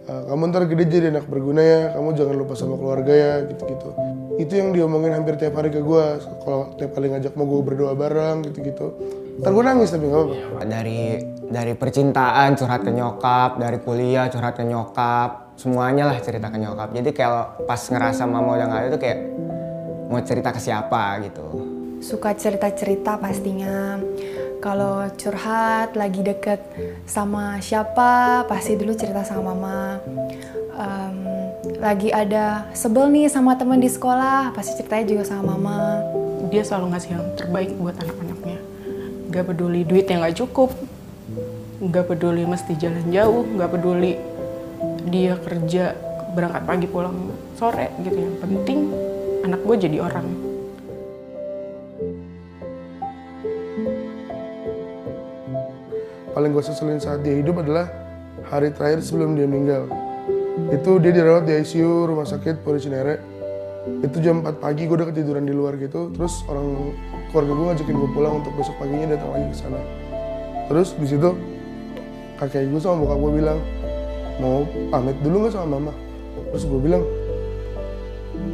kamu 0.03 0.51
ntar 0.51 0.67
gede 0.67 0.83
jadi 0.91 1.07
anak 1.15 1.31
berguna 1.31 1.61
ya 1.63 1.81
kamu 1.95 2.07
jangan 2.19 2.35
lupa 2.35 2.53
sama 2.59 2.75
keluarga 2.75 3.13
ya 3.15 3.33
gitu-gitu. 3.47 3.89
Itu 4.35 4.53
yang 4.59 4.75
diomongin 4.75 5.15
hampir 5.15 5.39
tiap 5.39 5.55
hari 5.55 5.71
ke 5.71 5.79
gue 5.79 6.05
kalau 6.43 6.75
tiap 6.75 6.91
kali 6.91 7.07
ngajak 7.07 7.33
mau 7.39 7.47
gue 7.47 7.61
berdoa 7.63 7.93
bareng 7.95 8.43
gitu-gitu. 8.51 8.91
Ntar 9.39 9.51
gue 9.55 9.63
nangis 9.63 9.89
tapi 9.95 10.05
nggak 10.11 10.19
apa-apa. 10.19 10.59
Dari 10.67 11.01
dari 11.47 11.73
percintaan 11.77 12.59
curhat 12.59 12.81
ke 12.83 12.91
nyokap 12.91 13.61
dari 13.61 13.77
kuliah 13.79 14.27
curhat 14.27 14.59
ke 14.59 14.63
nyokap 14.67 15.55
semuanya 15.55 16.11
lah 16.11 16.17
cerita 16.19 16.51
ke 16.51 16.57
nyokap. 16.59 16.91
Jadi 16.91 17.09
kalau 17.15 17.63
pas 17.63 17.79
ngerasa 17.79 18.27
mama 18.27 18.59
udah 18.59 18.65
nggak 18.67 18.81
ada 18.83 18.89
tuh 18.91 19.01
kayak 19.01 19.19
mau 20.11 20.19
cerita 20.19 20.51
ke 20.51 20.59
siapa 20.59 21.23
gitu. 21.23 21.45
Suka 22.03 22.35
cerita-cerita 22.35 23.15
pastinya. 23.15 23.95
Kalau 24.63 25.03
curhat 25.19 25.91
lagi 25.99 26.23
deket 26.23 26.63
sama 27.03 27.59
siapa, 27.59 28.47
pasti 28.47 28.79
dulu 28.79 28.95
cerita 28.95 29.19
sama 29.27 29.51
mama. 29.51 29.99
Em, 30.79 31.17
lagi 31.83 32.15
ada 32.15 32.71
sebel 32.71 33.11
nih 33.11 33.27
sama 33.27 33.59
temen 33.59 33.83
di 33.83 33.91
sekolah, 33.91 34.55
pasti 34.55 34.79
ceritanya 34.79 35.03
juga 35.03 35.23
sama 35.27 35.59
mama. 35.59 35.99
Dia 36.47 36.63
selalu 36.63 36.95
ngasih 36.95 37.11
yang 37.11 37.25
terbaik 37.35 37.75
buat 37.75 37.99
anak-anaknya. 37.99 38.59
Gak 39.35 39.45
peduli 39.51 39.83
duit 39.83 40.07
yang 40.07 40.23
gak 40.23 40.39
cukup, 40.39 40.71
gak 41.83 42.07
peduli 42.07 42.47
mesti 42.47 42.79
jalan 42.79 43.03
jauh, 43.11 43.43
gak 43.59 43.67
peduli 43.67 44.15
dia 45.11 45.35
kerja 45.43 45.91
berangkat 46.39 46.63
pagi 46.63 46.87
pulang 46.87 47.35
sore 47.59 47.91
gitu. 47.99 48.15
Yang 48.15 48.39
penting 48.39 48.79
anak 49.43 49.59
gue 49.59 49.75
jadi 49.75 49.99
orang. 49.99 50.52
Paling 56.33 56.49
gue 56.51 56.63
seselin 56.65 56.97
saat 56.97 57.21
dia 57.21 57.37
hidup 57.37 57.61
adalah 57.61 57.87
hari 58.49 58.73
terakhir 58.73 59.05
sebelum 59.05 59.37
dia 59.37 59.45
meninggal. 59.45 59.85
Itu 60.73 60.97
dia 60.97 61.13
dirawat 61.13 61.45
di 61.45 61.53
ICU 61.53 62.09
rumah 62.09 62.25
sakit 62.25 62.65
Polri 62.65 62.81
Cinere. 62.81 63.21
Itu 64.01 64.17
jam 64.19 64.41
4 64.41 64.57
pagi 64.57 64.89
gue 64.89 64.97
udah 64.97 65.09
ketiduran 65.13 65.45
di 65.45 65.53
luar 65.53 65.77
gitu. 65.77 66.09
Terus 66.13 66.41
orang 66.49 66.93
keluarga 67.29 67.53
gue 67.53 67.65
ngajakin 67.73 67.95
gue 67.95 68.09
pulang 68.13 68.33
untuk 68.41 68.53
besok 68.57 68.75
paginya 68.81 69.13
datang 69.13 69.29
lagi 69.33 69.45
ke 69.53 69.57
sana. 69.57 69.79
Terus 70.69 70.89
di 70.97 71.07
situ 71.07 71.29
kakek 72.41 72.69
gue 72.69 72.81
sama 72.81 73.05
bokap 73.05 73.17
gue 73.21 73.31
bilang 73.37 73.59
mau 74.41 74.65
pamit 74.89 75.17
dulu 75.21 75.45
nggak 75.45 75.53
sama 75.53 75.77
mama? 75.77 75.93
Terus 76.53 76.65
gue 76.65 76.81
bilang 76.81 77.03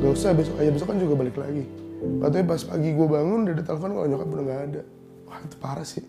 gak 0.04 0.12
usah 0.12 0.36
besok 0.36 0.56
aja. 0.60 0.70
Besok 0.76 0.88
kan 0.92 0.98
juga 1.00 1.14
balik 1.16 1.36
lagi. 1.40 1.64
Katanya 2.00 2.46
pas 2.48 2.62
pagi 2.64 2.90
gue 2.96 3.08
bangun 3.08 3.40
udah 3.48 3.54
ada 3.56 3.64
telepon 3.64 3.92
kalau 3.96 4.08
nyokap 4.08 4.28
udah 4.28 4.44
nggak 4.44 4.62
ada. 4.72 4.82
Wah 5.28 5.38
itu 5.46 5.56
parah 5.60 5.88
sih 5.88 6.04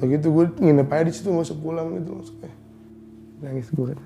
Kayak 0.00 0.10
gitu 0.16 0.26
gue 0.32 0.44
nginep 0.64 0.88
aja 0.88 1.04
di 1.04 1.12
situ 1.12 1.28
nggak 1.28 1.46
usah 1.46 1.58
pulang 1.60 1.88
gitu 2.00 2.10
maksudnya. 2.16 2.52
Nangis 3.44 3.68
gue 3.68 3.92
kan 3.92 4.00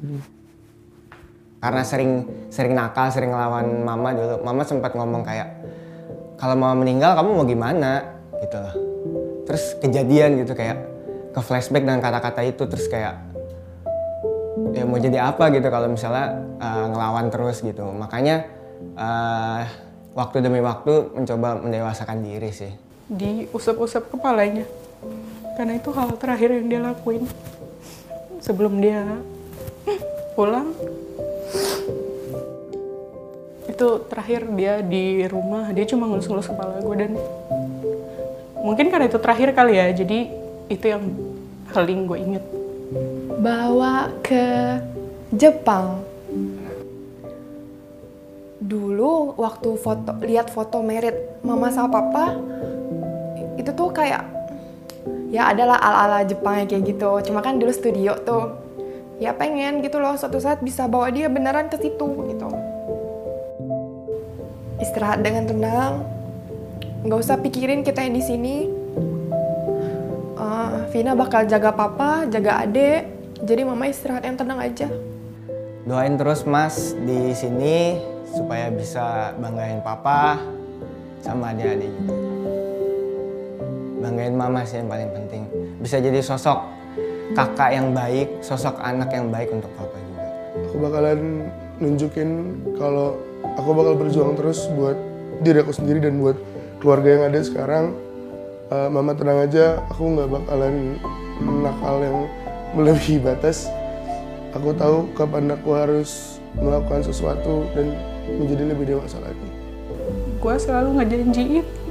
karena 1.65 1.81
sering 1.81 2.29
sering 2.53 2.77
nakal 2.77 3.09
sering 3.09 3.33
ngelawan 3.33 3.65
mama 3.81 4.13
dulu. 4.13 4.45
Mama 4.45 4.69
sempat 4.69 4.93
ngomong 4.93 5.25
kayak 5.25 5.49
kalau 6.37 6.61
mama 6.61 6.85
meninggal 6.85 7.17
kamu 7.17 7.31
mau 7.41 7.47
gimana? 7.49 8.05
Gitu 8.37 8.57
loh. 8.61 8.75
Terus 9.49 9.73
kejadian 9.81 10.45
gitu 10.45 10.53
kayak 10.53 10.77
ke 11.33 11.41
flashback 11.41 11.89
dengan 11.89 12.05
kata-kata 12.05 12.45
itu. 12.45 12.69
Terus 12.69 12.85
kayak 12.93 13.17
ya 14.77 14.85
mau 14.85 15.01
jadi 15.01 15.25
apa 15.25 15.49
gitu 15.57 15.73
kalau 15.73 15.89
misalnya 15.89 16.37
uh, 16.61 16.85
ngelawan 16.93 17.33
terus 17.33 17.65
gitu. 17.65 17.89
Makanya 17.97 18.45
uh, 19.01 19.65
waktu 20.13 20.45
demi 20.45 20.61
waktu 20.61 21.17
mencoba 21.17 21.65
mendewasakan 21.65 22.21
diri 22.29 22.53
sih. 22.53 22.77
Diusap-usap 23.09 24.13
kepalanya. 24.13 24.69
Karena 25.55 25.79
itu 25.79 25.91
hal 25.95 26.11
terakhir 26.19 26.51
yang 26.51 26.67
dia 26.67 26.81
lakuin 26.83 27.25
sebelum 28.43 28.83
dia 28.83 29.23
pulang. 30.35 30.75
Itu 33.71 34.07
terakhir 34.11 34.51
dia 34.55 34.83
di 34.83 35.27
rumah, 35.31 35.71
dia 35.71 35.87
cuma 35.87 36.11
ngelus-ngelus 36.11 36.51
kepala 36.51 36.79
gue 36.83 36.97
dan 36.99 37.13
mungkin 38.63 38.91
karena 38.91 39.07
itu 39.07 39.19
terakhir 39.19 39.51
kali 39.55 39.75
ya, 39.79 39.91
jadi 39.95 40.19
itu 40.71 40.85
yang 40.85 41.03
paling 41.71 42.07
gue 42.07 42.19
inget. 42.19 42.45
Bawa 43.39 44.11
ke 44.23 44.79
Jepang. 45.35 46.03
Dulu 48.65 49.37
waktu 49.37 49.77
foto 49.77 50.17
lihat 50.25 50.49
foto 50.49 50.81
merit 50.81 51.43
mama 51.45 51.69
sama 51.69 52.01
papa 52.01 52.33
itu 53.61 53.71
tuh 53.77 53.93
kayak 53.93 54.25
ya 55.35 55.51
adalah 55.51 55.83
ala-ala 55.83 56.23
Jepang 56.23 56.63
kayak 56.71 56.87
gitu. 56.87 57.19
Cuma 57.27 57.43
kan 57.43 57.59
dulu 57.59 57.75
studio 57.75 58.15
tuh. 58.23 58.55
Ya 59.19 59.35
pengen 59.35 59.83
gitu 59.83 59.99
loh 59.99 60.15
suatu 60.15 60.39
saat 60.39 60.63
bisa 60.63 60.87
bawa 60.87 61.11
dia 61.11 61.27
beneran 61.27 61.67
ke 61.67 61.75
situ 61.83 62.09
gitu. 62.31 62.49
Istirahat 64.79 65.27
dengan 65.27 65.51
tenang. 65.51 66.07
Nggak 67.03 67.19
usah 67.19 67.37
pikirin 67.43 67.83
kita 67.83 68.07
yang 68.07 68.15
di 68.15 68.23
sini. 68.23 68.57
Eh, 70.39 70.75
Vina 70.95 71.19
bakal 71.19 71.51
jaga 71.51 71.75
papa, 71.75 72.31
jaga 72.31 72.63
adek. 72.63 73.11
Jadi 73.43 73.63
mama 73.67 73.91
istirahat 73.91 74.23
yang 74.23 74.39
tenang 74.39 74.63
aja. 74.63 74.89
doain 75.85 76.17
terus 76.17 76.49
mas 76.49 76.97
di 77.05 77.37
sini 77.37 78.01
supaya 78.25 78.73
bisa 78.73 79.37
banggain 79.37 79.85
papa 79.85 80.41
sama 81.21 81.53
adik-adik 81.53 81.93
juga 82.09 82.34
banggain 84.25 84.41
mama 84.41 84.65
sih 84.65 84.81
yang 84.81 84.89
paling 84.89 85.13
penting. 85.13 85.45
Bisa 85.85 86.01
jadi 86.01 86.25
sosok 86.25 86.65
kakak 87.37 87.77
yang 87.77 87.93
baik 87.93 88.41
sosok 88.41 88.81
anak 88.81 89.13
yang 89.13 89.29
baik 89.29 89.53
untuk 89.53 89.69
papa 89.77 90.01
juga. 90.01 90.25
Aku 90.65 90.77
bakalan 90.81 91.21
nunjukin 91.77 92.57
kalau 92.81 93.21
aku 93.61 93.71
bakal 93.77 93.93
berjuang 94.01 94.33
terus 94.33 94.65
buat 94.73 94.97
diri 95.45 95.61
aku 95.61 95.77
sendiri 95.77 96.01
dan 96.01 96.25
buat 96.25 96.41
keluarga 96.81 97.21
yang 97.21 97.25
ada 97.29 97.41
sekarang. 97.45 97.93
Eh, 98.73 98.89
mama 98.89 99.13
tenang 99.13 99.45
aja 99.45 99.85
aku 99.93 100.17
nggak 100.17 100.29
bakalan 100.33 100.97
nakal 101.61 102.01
yang 102.01 102.19
melebihi 102.73 103.21
batas. 103.21 103.69
Aku 104.57 104.73
tahu 104.73 105.13
kapan 105.13 105.53
aku 105.53 105.77
harus 105.77 106.41
melakukan 106.57 107.05
sesuatu 107.05 107.69
dan 107.77 107.93
menjadi 108.41 108.73
lebih 108.73 108.97
dewasa 108.97 109.21
lagi. 109.21 109.49
Gue 110.41 110.57
selalu 110.57 111.03
ngejanjiin 111.03 111.84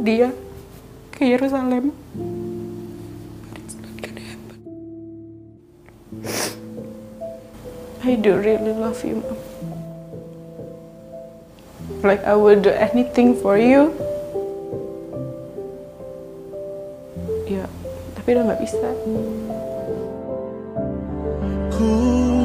dia 0.00 0.32
ke 1.12 1.28
Yerusalem. 1.28 1.92
I 8.00 8.16
do 8.16 8.32
really 8.40 8.72
love 8.72 9.04
you, 9.04 9.20
Mom. 9.20 9.36
Like 12.00 12.24
I 12.24 12.32
would 12.32 12.64
do 12.64 12.72
anything 12.72 13.36
for 13.36 13.60
you. 13.60 13.92
Ya, 17.44 17.68
tapi 18.16 18.34
udah 18.34 18.42
nggak 18.48 18.60
bisa. 18.64 18.88
Ku 21.76 22.39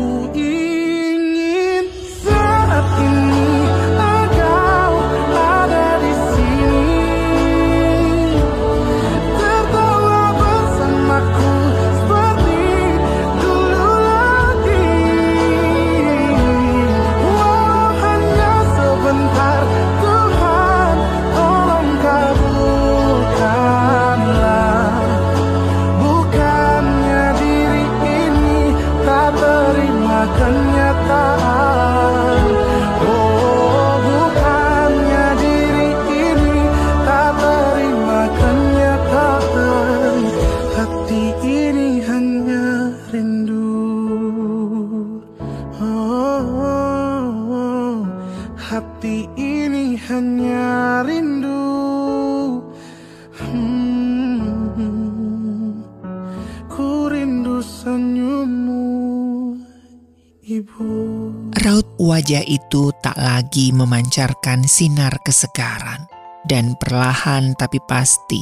wajah 62.26 62.42
itu 62.50 62.90
tak 63.06 63.22
lagi 63.22 63.70
memancarkan 63.70 64.66
sinar 64.66 65.14
kesegaran, 65.22 66.10
dan 66.50 66.74
perlahan 66.82 67.54
tapi 67.54 67.78
pasti 67.86 68.42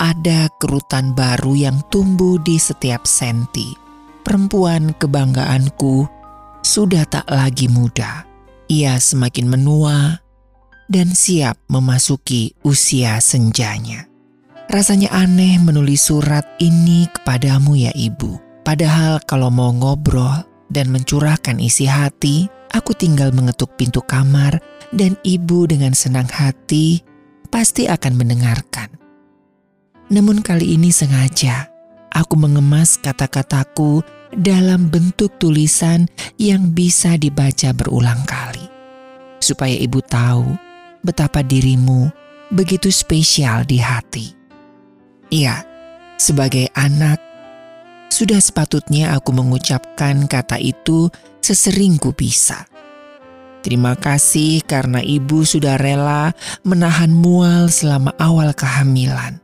ada 0.00 0.48
kerutan 0.56 1.12
baru 1.12 1.52
yang 1.52 1.84
tumbuh 1.92 2.40
di 2.40 2.56
setiap 2.56 3.04
senti. 3.04 3.76
Perempuan 4.24 4.96
kebanggaanku 4.96 6.08
sudah 6.64 7.04
tak 7.04 7.28
lagi 7.28 7.68
muda. 7.68 8.24
Ia 8.72 8.96
semakin 8.96 9.52
menua 9.52 10.16
dan 10.88 11.12
siap 11.12 11.60
memasuki 11.68 12.56
usia 12.64 13.20
senjanya. 13.20 14.08
Rasanya 14.72 15.12
aneh 15.12 15.60
menulis 15.60 16.08
surat 16.08 16.48
ini 16.56 17.04
kepadamu 17.12 17.76
ya 17.76 17.92
ibu. 17.92 18.40
Padahal 18.64 19.20
kalau 19.28 19.52
mau 19.52 19.76
ngobrol 19.76 20.40
dan 20.72 20.88
mencurahkan 20.88 21.60
isi 21.60 21.84
hati, 21.84 22.48
aku 22.70 22.94
tinggal 22.94 23.34
mengetuk 23.34 23.74
pintu 23.74 24.02
kamar 24.02 24.58
dan 24.94 25.18
ibu 25.26 25.66
dengan 25.66 25.94
senang 25.94 26.26
hati 26.30 27.02
pasti 27.50 27.90
akan 27.90 28.14
mendengarkan. 28.14 28.90
Namun 30.10 30.42
kali 30.42 30.74
ini 30.74 30.90
sengaja 30.90 31.70
aku 32.10 32.34
mengemas 32.34 32.98
kata-kataku 32.98 34.02
dalam 34.34 34.90
bentuk 34.90 35.38
tulisan 35.38 36.06
yang 36.38 36.70
bisa 36.74 37.14
dibaca 37.18 37.70
berulang 37.74 38.22
kali. 38.26 38.66
Supaya 39.42 39.74
ibu 39.74 40.02
tahu 40.02 40.46
betapa 41.02 41.42
dirimu 41.42 42.10
begitu 42.50 42.90
spesial 42.90 43.62
di 43.66 43.78
hati. 43.78 44.26
Iya, 45.30 45.62
sebagai 46.18 46.66
anak, 46.74 47.22
sudah 48.10 48.42
sepatutnya 48.42 49.14
aku 49.14 49.30
mengucapkan 49.30 50.26
kata 50.26 50.58
itu 50.58 51.06
sesering 51.40 51.96
ku 52.00 52.12
bisa. 52.14 52.68
Terima 53.60 53.92
kasih 53.92 54.64
karena 54.64 55.04
ibu 55.04 55.44
sudah 55.44 55.76
rela 55.76 56.32
menahan 56.64 57.12
mual 57.12 57.68
selama 57.68 58.16
awal 58.16 58.56
kehamilan. 58.56 59.36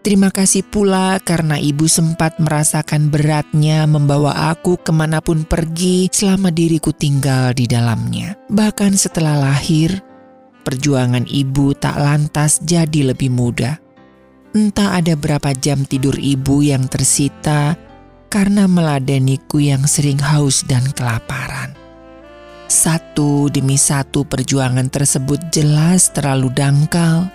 Terima 0.00 0.32
kasih 0.32 0.64
pula 0.64 1.20
karena 1.20 1.60
ibu 1.60 1.84
sempat 1.84 2.40
merasakan 2.40 3.12
beratnya 3.12 3.84
membawa 3.84 4.48
aku 4.48 4.80
ke 4.80 4.96
mana 4.96 5.20
pun 5.20 5.44
pergi 5.44 6.08
selama 6.08 6.48
diriku 6.48 6.88
tinggal 6.94 7.52
di 7.52 7.68
dalamnya. 7.68 8.32
Bahkan 8.48 8.96
setelah 8.96 9.36
lahir, 9.36 10.00
perjuangan 10.64 11.28
ibu 11.28 11.76
tak 11.76 12.00
lantas 12.00 12.64
jadi 12.64 13.12
lebih 13.12 13.28
mudah. 13.28 13.76
Entah 14.56 14.96
ada 14.96 15.12
berapa 15.20 15.52
jam 15.52 15.84
tidur 15.84 16.16
ibu 16.16 16.64
yang 16.64 16.88
tersita 16.88 17.76
karena 18.30 18.70
meladeniku 18.70 19.58
yang 19.58 19.84
sering 19.84 20.22
haus 20.22 20.62
dan 20.64 20.86
kelaparan. 20.94 21.74
Satu 22.70 23.50
demi 23.50 23.74
satu 23.74 24.22
perjuangan 24.22 24.86
tersebut 24.86 25.50
jelas 25.50 26.14
terlalu 26.14 26.54
dangkal 26.54 27.26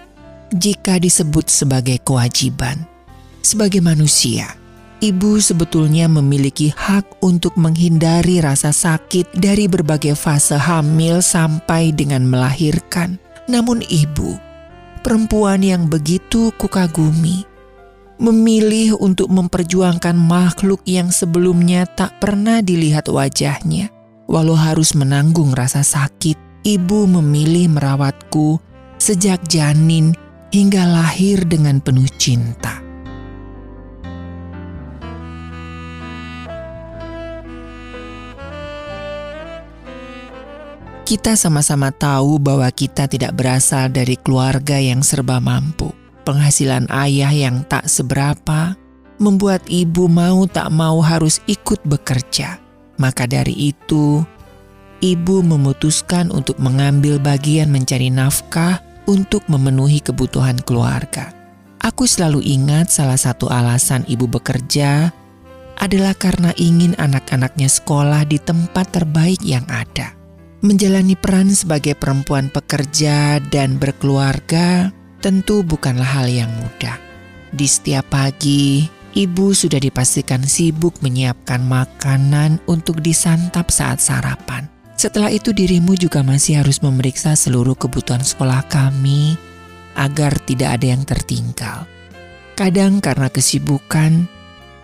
jika 0.56 0.96
disebut 0.96 1.52
sebagai 1.52 2.00
kewajiban. 2.00 2.88
Sebagai 3.44 3.84
manusia, 3.84 4.56
ibu 5.04 5.36
sebetulnya 5.44 6.08
memiliki 6.08 6.72
hak 6.72 7.20
untuk 7.20 7.60
menghindari 7.60 8.40
rasa 8.40 8.72
sakit 8.72 9.36
dari 9.36 9.68
berbagai 9.68 10.16
fase 10.16 10.56
hamil 10.56 11.20
sampai 11.20 11.92
dengan 11.92 12.24
melahirkan. 12.24 13.20
Namun 13.52 13.84
ibu, 13.92 14.40
perempuan 15.04 15.62
yang 15.62 15.92
begitu 15.92 16.50
kukagumi, 16.56 17.44
memilih 18.16 18.96
untuk 18.98 19.28
memperjuangkan 19.28 20.16
makhluk 20.16 20.80
yang 20.88 21.12
sebelumnya 21.12 21.84
tak 21.84 22.16
pernah 22.24 22.64
dilihat 22.64 23.12
wajahnya. 23.12 23.92
Walau 24.26 24.58
harus 24.58 24.98
menanggung 24.98 25.54
rasa 25.54 25.86
sakit, 25.86 26.66
ibu 26.66 27.06
memilih 27.06 27.70
merawatku 27.78 28.58
sejak 28.98 29.44
janin 29.46 30.16
hingga 30.50 30.88
lahir 30.88 31.46
dengan 31.46 31.78
penuh 31.84 32.10
cinta. 32.18 32.82
Kita 41.06 41.38
sama-sama 41.38 41.94
tahu 41.94 42.42
bahwa 42.42 42.66
kita 42.74 43.06
tidak 43.06 43.38
berasal 43.38 43.94
dari 43.94 44.18
keluarga 44.18 44.82
yang 44.82 45.06
serba 45.06 45.38
mampu. 45.38 46.05
Penghasilan 46.26 46.90
ayah 46.90 47.30
yang 47.30 47.62
tak 47.70 47.86
seberapa 47.86 48.74
membuat 49.22 49.62
ibu 49.70 50.10
mau 50.10 50.50
tak 50.50 50.74
mau 50.74 51.00
harus 51.00 51.40
ikut 51.46 51.86
bekerja. 51.86 52.58
Maka 52.98 53.30
dari 53.30 53.54
itu, 53.70 54.26
ibu 55.06 55.36
memutuskan 55.46 56.34
untuk 56.34 56.58
mengambil 56.58 57.22
bagian 57.22 57.70
mencari 57.70 58.10
nafkah 58.10 58.82
untuk 59.06 59.46
memenuhi 59.46 60.02
kebutuhan 60.02 60.58
keluarga. 60.66 61.30
Aku 61.86 62.10
selalu 62.10 62.42
ingat 62.42 62.90
salah 62.90 63.20
satu 63.20 63.46
alasan 63.46 64.02
ibu 64.10 64.26
bekerja 64.26 65.14
adalah 65.78 66.18
karena 66.18 66.50
ingin 66.58 66.98
anak-anaknya 66.98 67.70
sekolah 67.70 68.26
di 68.26 68.42
tempat 68.42 68.90
terbaik 68.90 69.44
yang 69.46 69.68
ada. 69.70 70.18
Menjalani 70.66 71.14
peran 71.14 71.54
sebagai 71.54 71.94
perempuan 71.94 72.50
pekerja 72.50 73.38
dan 73.54 73.78
berkeluarga 73.78 74.90
tentu 75.26 75.66
bukanlah 75.66 76.06
hal 76.06 76.30
yang 76.30 76.54
mudah. 76.62 77.02
Di 77.50 77.66
setiap 77.66 78.14
pagi, 78.14 78.86
ibu 79.18 79.58
sudah 79.58 79.82
dipastikan 79.82 80.46
sibuk 80.46 81.02
menyiapkan 81.02 81.66
makanan 81.66 82.62
untuk 82.70 83.02
disantap 83.02 83.74
saat 83.74 83.98
sarapan. 83.98 84.70
Setelah 84.94 85.34
itu 85.34 85.50
dirimu 85.50 85.98
juga 85.98 86.22
masih 86.22 86.62
harus 86.62 86.78
memeriksa 86.86 87.34
seluruh 87.34 87.74
kebutuhan 87.74 88.22
sekolah 88.22 88.70
kami 88.70 89.34
agar 89.98 90.38
tidak 90.46 90.78
ada 90.78 90.94
yang 90.94 91.02
tertinggal. 91.02 91.90
Kadang 92.54 93.02
karena 93.02 93.26
kesibukan, 93.34 94.30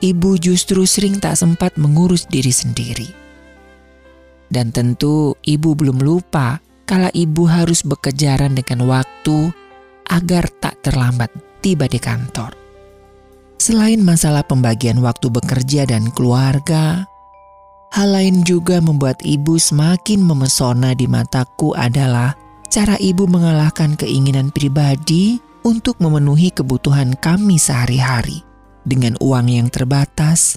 ibu 0.01 0.41
justru 0.41 0.89
sering 0.89 1.21
tak 1.21 1.37
sempat 1.37 1.77
mengurus 1.77 2.25
diri 2.25 2.49
sendiri. 2.49 3.13
Dan 4.49 4.73
tentu 4.73 5.37
ibu 5.45 5.77
belum 5.77 6.01
lupa 6.01 6.59
kalau 6.89 7.13
ibu 7.13 7.47
harus 7.47 7.85
bekejaran 7.87 8.51
dengan 8.51 8.83
waktu 8.89 9.60
agar 10.11 10.51
tak 10.59 10.83
terlambat 10.83 11.31
tiba 11.63 11.87
di 11.87 11.97
kantor. 11.97 12.53
Selain 13.57 14.01
masalah 14.03 14.43
pembagian 14.43 14.99
waktu 14.99 15.31
bekerja 15.31 15.85
dan 15.87 16.09
keluarga, 16.11 17.05
Hal 17.91 18.15
lain 18.15 18.47
juga 18.47 18.79
membuat 18.79 19.19
ibu 19.19 19.59
semakin 19.59 20.23
memesona 20.23 20.95
di 20.95 21.11
mataku 21.11 21.75
adalah 21.75 22.39
cara 22.71 22.95
ibu 22.95 23.27
mengalahkan 23.27 23.99
keinginan 23.99 24.47
pribadi 24.47 25.43
untuk 25.67 25.99
memenuhi 25.99 26.55
kebutuhan 26.55 27.19
kami 27.19 27.59
sehari-hari 27.59 28.47
dengan 28.87 29.19
uang 29.19 29.51
yang 29.51 29.67
terbatas. 29.67 30.55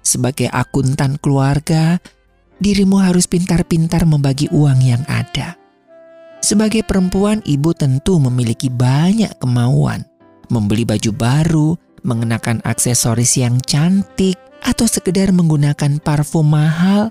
Sebagai 0.00 0.48
akuntan 0.48 1.20
keluarga, 1.20 2.00
dirimu 2.56 2.96
harus 2.96 3.28
pintar-pintar 3.28 4.08
membagi 4.08 4.48
uang 4.48 4.80
yang 4.80 5.04
ada. 5.04 5.60
Sebagai 6.44 6.84
perempuan, 6.84 7.40
ibu 7.48 7.72
tentu 7.72 8.20
memiliki 8.20 8.68
banyak 8.68 9.32
kemauan, 9.40 10.04
membeli 10.52 10.84
baju 10.84 11.10
baru, 11.16 11.68
mengenakan 12.04 12.60
aksesoris 12.68 13.40
yang 13.40 13.56
cantik, 13.64 14.36
atau 14.60 14.84
sekedar 14.84 15.32
menggunakan 15.32 16.04
parfum 16.04 16.52
mahal 16.52 17.08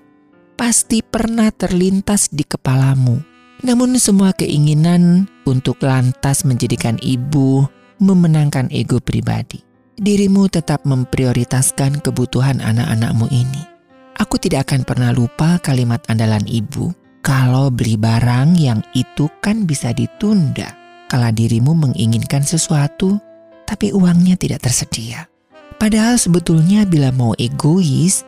pasti 0.54 1.02
pernah 1.02 1.50
terlintas 1.50 2.30
di 2.30 2.46
kepalamu. 2.46 3.18
Namun 3.66 3.98
semua 3.98 4.38
keinginan 4.38 5.26
untuk 5.50 5.82
lantas 5.82 6.46
menjadikan 6.46 7.02
ibu 7.02 7.66
memenangkan 7.98 8.70
ego 8.70 9.02
pribadi. 9.02 9.66
Dirimu 9.98 10.46
tetap 10.46 10.86
memprioritaskan 10.86 12.06
kebutuhan 12.06 12.62
anak-anakmu 12.62 13.26
ini. 13.34 13.66
Aku 14.22 14.38
tidak 14.38 14.70
akan 14.70 14.86
pernah 14.86 15.10
lupa 15.10 15.58
kalimat 15.58 16.06
andalan 16.06 16.46
ibu. 16.46 16.94
Kalau 17.24 17.72
beli 17.72 17.96
barang 17.96 18.60
yang 18.60 18.84
itu 18.92 19.32
kan 19.40 19.64
bisa 19.64 19.96
ditunda. 19.96 20.76
Kalau 21.08 21.32
dirimu 21.32 21.72
menginginkan 21.72 22.44
sesuatu, 22.44 23.16
tapi 23.64 23.96
uangnya 23.96 24.36
tidak 24.36 24.68
tersedia. 24.68 25.32
Padahal 25.80 26.20
sebetulnya 26.20 26.84
bila 26.84 27.16
mau 27.16 27.32
egois, 27.40 28.28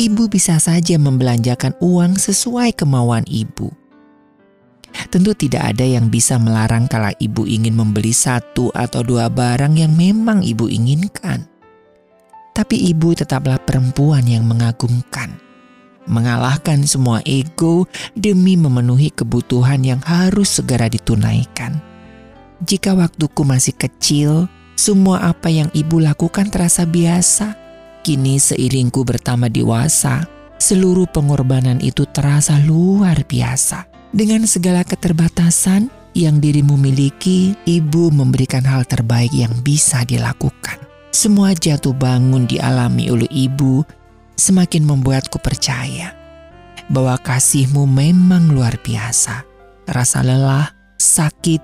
ibu 0.00 0.24
bisa 0.32 0.56
saja 0.56 0.96
membelanjakan 0.96 1.76
uang 1.84 2.16
sesuai 2.16 2.72
kemauan 2.80 3.28
ibu. 3.28 3.68
Tentu 5.12 5.36
tidak 5.36 5.76
ada 5.76 5.84
yang 5.84 6.08
bisa 6.08 6.40
melarang 6.40 6.88
kalau 6.88 7.12
ibu 7.20 7.44
ingin 7.44 7.76
membeli 7.76 8.16
satu 8.16 8.72
atau 8.72 9.04
dua 9.04 9.28
barang 9.28 9.76
yang 9.76 9.92
memang 9.92 10.40
ibu 10.40 10.64
inginkan. 10.64 11.44
Tapi 12.56 12.88
ibu 12.88 13.12
tetaplah 13.12 13.60
perempuan 13.60 14.24
yang 14.24 14.48
mengagumkan. 14.48 15.49
Mengalahkan 16.10 16.82
semua 16.90 17.22
ego 17.22 17.86
demi 18.18 18.58
memenuhi 18.58 19.14
kebutuhan 19.14 19.86
yang 19.86 20.02
harus 20.02 20.58
segera 20.58 20.90
ditunaikan. 20.90 21.78
Jika 22.66 22.98
waktuku 22.98 23.46
masih 23.46 23.78
kecil, 23.78 24.50
semua 24.74 25.30
apa 25.30 25.46
yang 25.48 25.70
ibu 25.70 26.02
lakukan 26.02 26.50
terasa 26.50 26.82
biasa. 26.82 27.54
Kini 28.02 28.42
seiringku 28.42 29.06
bertambah 29.06 29.54
dewasa, 29.54 30.26
Seluruh 30.60 31.08
pengorbanan 31.08 31.80
itu 31.80 32.04
terasa 32.04 32.60
luar 32.60 33.24
biasa. 33.24 33.88
Dengan 34.12 34.44
segala 34.44 34.84
keterbatasan 34.84 35.88
yang 36.12 36.36
dirimu 36.36 36.76
miliki, 36.76 37.56
ibu 37.64 38.12
memberikan 38.12 38.60
hal 38.68 38.84
terbaik 38.84 39.32
yang 39.32 39.56
bisa 39.64 40.04
dilakukan. 40.04 40.76
Semua 41.16 41.56
jatuh 41.56 41.96
bangun 41.96 42.44
dialami 42.44 43.08
oleh 43.08 43.26
ibu 43.32 43.88
semakin 44.40 44.88
membuatku 44.88 45.36
percaya 45.36 46.16
bahwa 46.88 47.20
kasihmu 47.20 47.84
memang 47.84 48.48
luar 48.50 48.80
biasa. 48.80 49.44
Rasa 49.84 50.24
lelah, 50.24 50.72
sakit, 50.96 51.60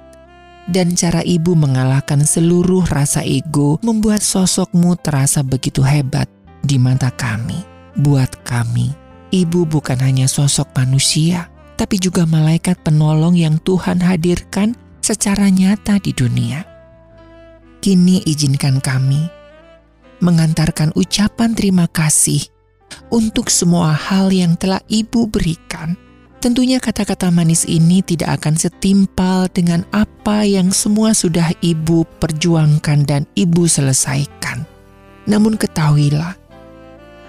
dan 0.69 0.93
cara 0.93 1.25
ibu 1.25 1.57
mengalahkan 1.57 2.23
seluruh 2.27 2.85
rasa 2.87 3.25
ego 3.25 3.79
membuat 3.81 4.21
sosokmu 4.21 4.99
terasa 5.01 5.41
begitu 5.41 5.81
hebat 5.81 6.29
di 6.61 6.77
mata 6.77 7.09
kami. 7.09 7.65
Buat 7.97 8.45
kami, 8.45 8.93
ibu 9.33 9.65
bukan 9.65 9.97
hanya 10.05 10.29
sosok 10.29 10.69
manusia, 10.77 11.49
tapi 11.81 11.97
juga 11.97 12.29
malaikat 12.29 12.77
penolong 12.85 13.39
yang 13.39 13.57
Tuhan 13.63 14.05
hadirkan 14.05 14.77
secara 15.01 15.49
nyata 15.49 15.97
di 16.03 16.13
dunia. 16.13 16.67
Kini 17.81 18.27
izinkan 18.27 18.83
kami 18.83 19.31
mengantarkan 20.19 20.97
ucapan 20.97 21.53
terima 21.53 21.87
kasih 21.87 22.56
untuk 23.13 23.49
semua 23.49 23.95
hal 23.95 24.33
yang 24.33 24.59
telah 24.59 24.83
ibu 24.91 25.29
berikan. 25.29 25.97
Tentunya 26.37 26.79
kata-kata 26.79 27.33
manis 27.33 27.67
ini 27.67 28.05
tidak 28.05 28.39
akan 28.39 28.55
setimpal 28.55 29.51
dengan 29.51 29.83
apa 29.91 30.47
yang 30.47 30.71
semua 30.71 31.17
sudah 31.17 31.51
ibu 31.65 32.07
perjuangkan 32.23 33.03
dan 33.03 33.23
ibu 33.35 33.67
selesaikan. 33.67 34.63
Namun 35.27 35.59
ketahuilah 35.59 36.39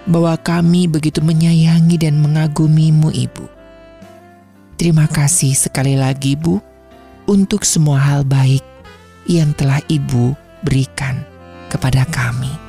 bahwa 0.06 0.38
kami 0.38 0.86
begitu 0.86 1.18
menyayangi 1.18 1.98
dan 1.98 2.20
mengagumimu 2.22 3.10
ibu. 3.10 3.44
Terima 4.78 5.10
kasih 5.10 5.58
sekali 5.58 5.98
lagi 5.98 6.38
bu 6.38 6.62
untuk 7.26 7.66
semua 7.66 7.98
hal 7.98 8.22
baik 8.22 8.62
yang 9.26 9.50
telah 9.52 9.82
ibu 9.90 10.38
berikan 10.62 11.26
kepada 11.68 12.06
kami. 12.08 12.67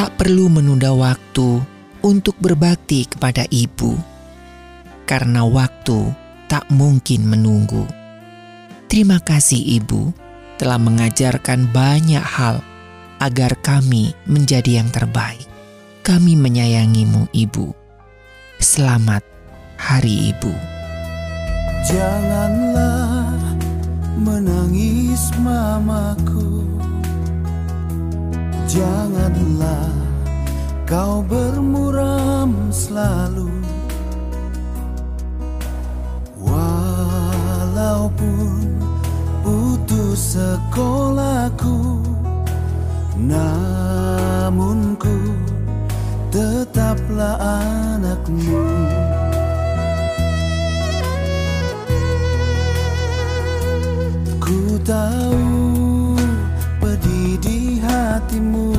Tak 0.00 0.16
perlu 0.16 0.48
menunda 0.48 0.96
waktu 0.96 1.60
untuk 2.00 2.32
berbakti 2.40 3.04
kepada 3.04 3.44
ibu, 3.52 4.00
karena 5.04 5.44
waktu 5.44 6.08
tak 6.48 6.64
mungkin 6.72 7.28
menunggu. 7.28 7.84
Terima 8.88 9.20
kasih, 9.20 9.60
Ibu, 9.60 10.08
telah 10.56 10.80
mengajarkan 10.80 11.68
banyak 11.68 12.24
hal 12.24 12.64
agar 13.20 13.52
kami 13.60 14.16
menjadi 14.24 14.80
yang 14.80 14.88
terbaik. 14.88 15.44
Kami 16.00 16.32
menyayangimu, 16.32 17.28
Ibu. 17.36 17.68
Selamat 18.56 19.20
Hari 19.76 20.32
Ibu. 20.32 20.52
Janganlah 21.84 23.36
menangis 24.16 25.28
mamaku 25.44 26.49
Janganlah 28.70 29.90
kau 30.86 31.26
bermuram 31.26 32.54
selalu. 32.70 33.50
Walaupun 36.38 37.50
putus 39.42 40.38
sekolahku 40.38 41.98
Namun 43.18 44.94
ku 45.02 45.18
tetaplah 46.30 47.42
anakmu. 47.42 48.62
Ku 54.38 54.78
tahu 54.86 55.89
hatimu. 58.10 58.74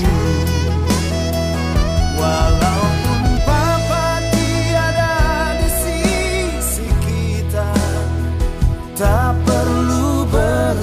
Walaupun 2.16 2.81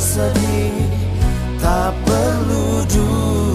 bersedih 0.09 0.73
Tak 1.61 1.93
perlu 2.09 2.81
duka 2.89 3.48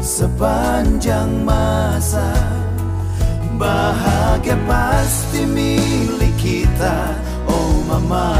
Sepanjang 0.00 1.42
masa. 1.42 2.30
Bahagia 3.60 4.56
pasti 4.64 5.44
milik 5.44 6.32
kita 6.40 7.12
Oh 7.44 7.84
mama 7.84 8.32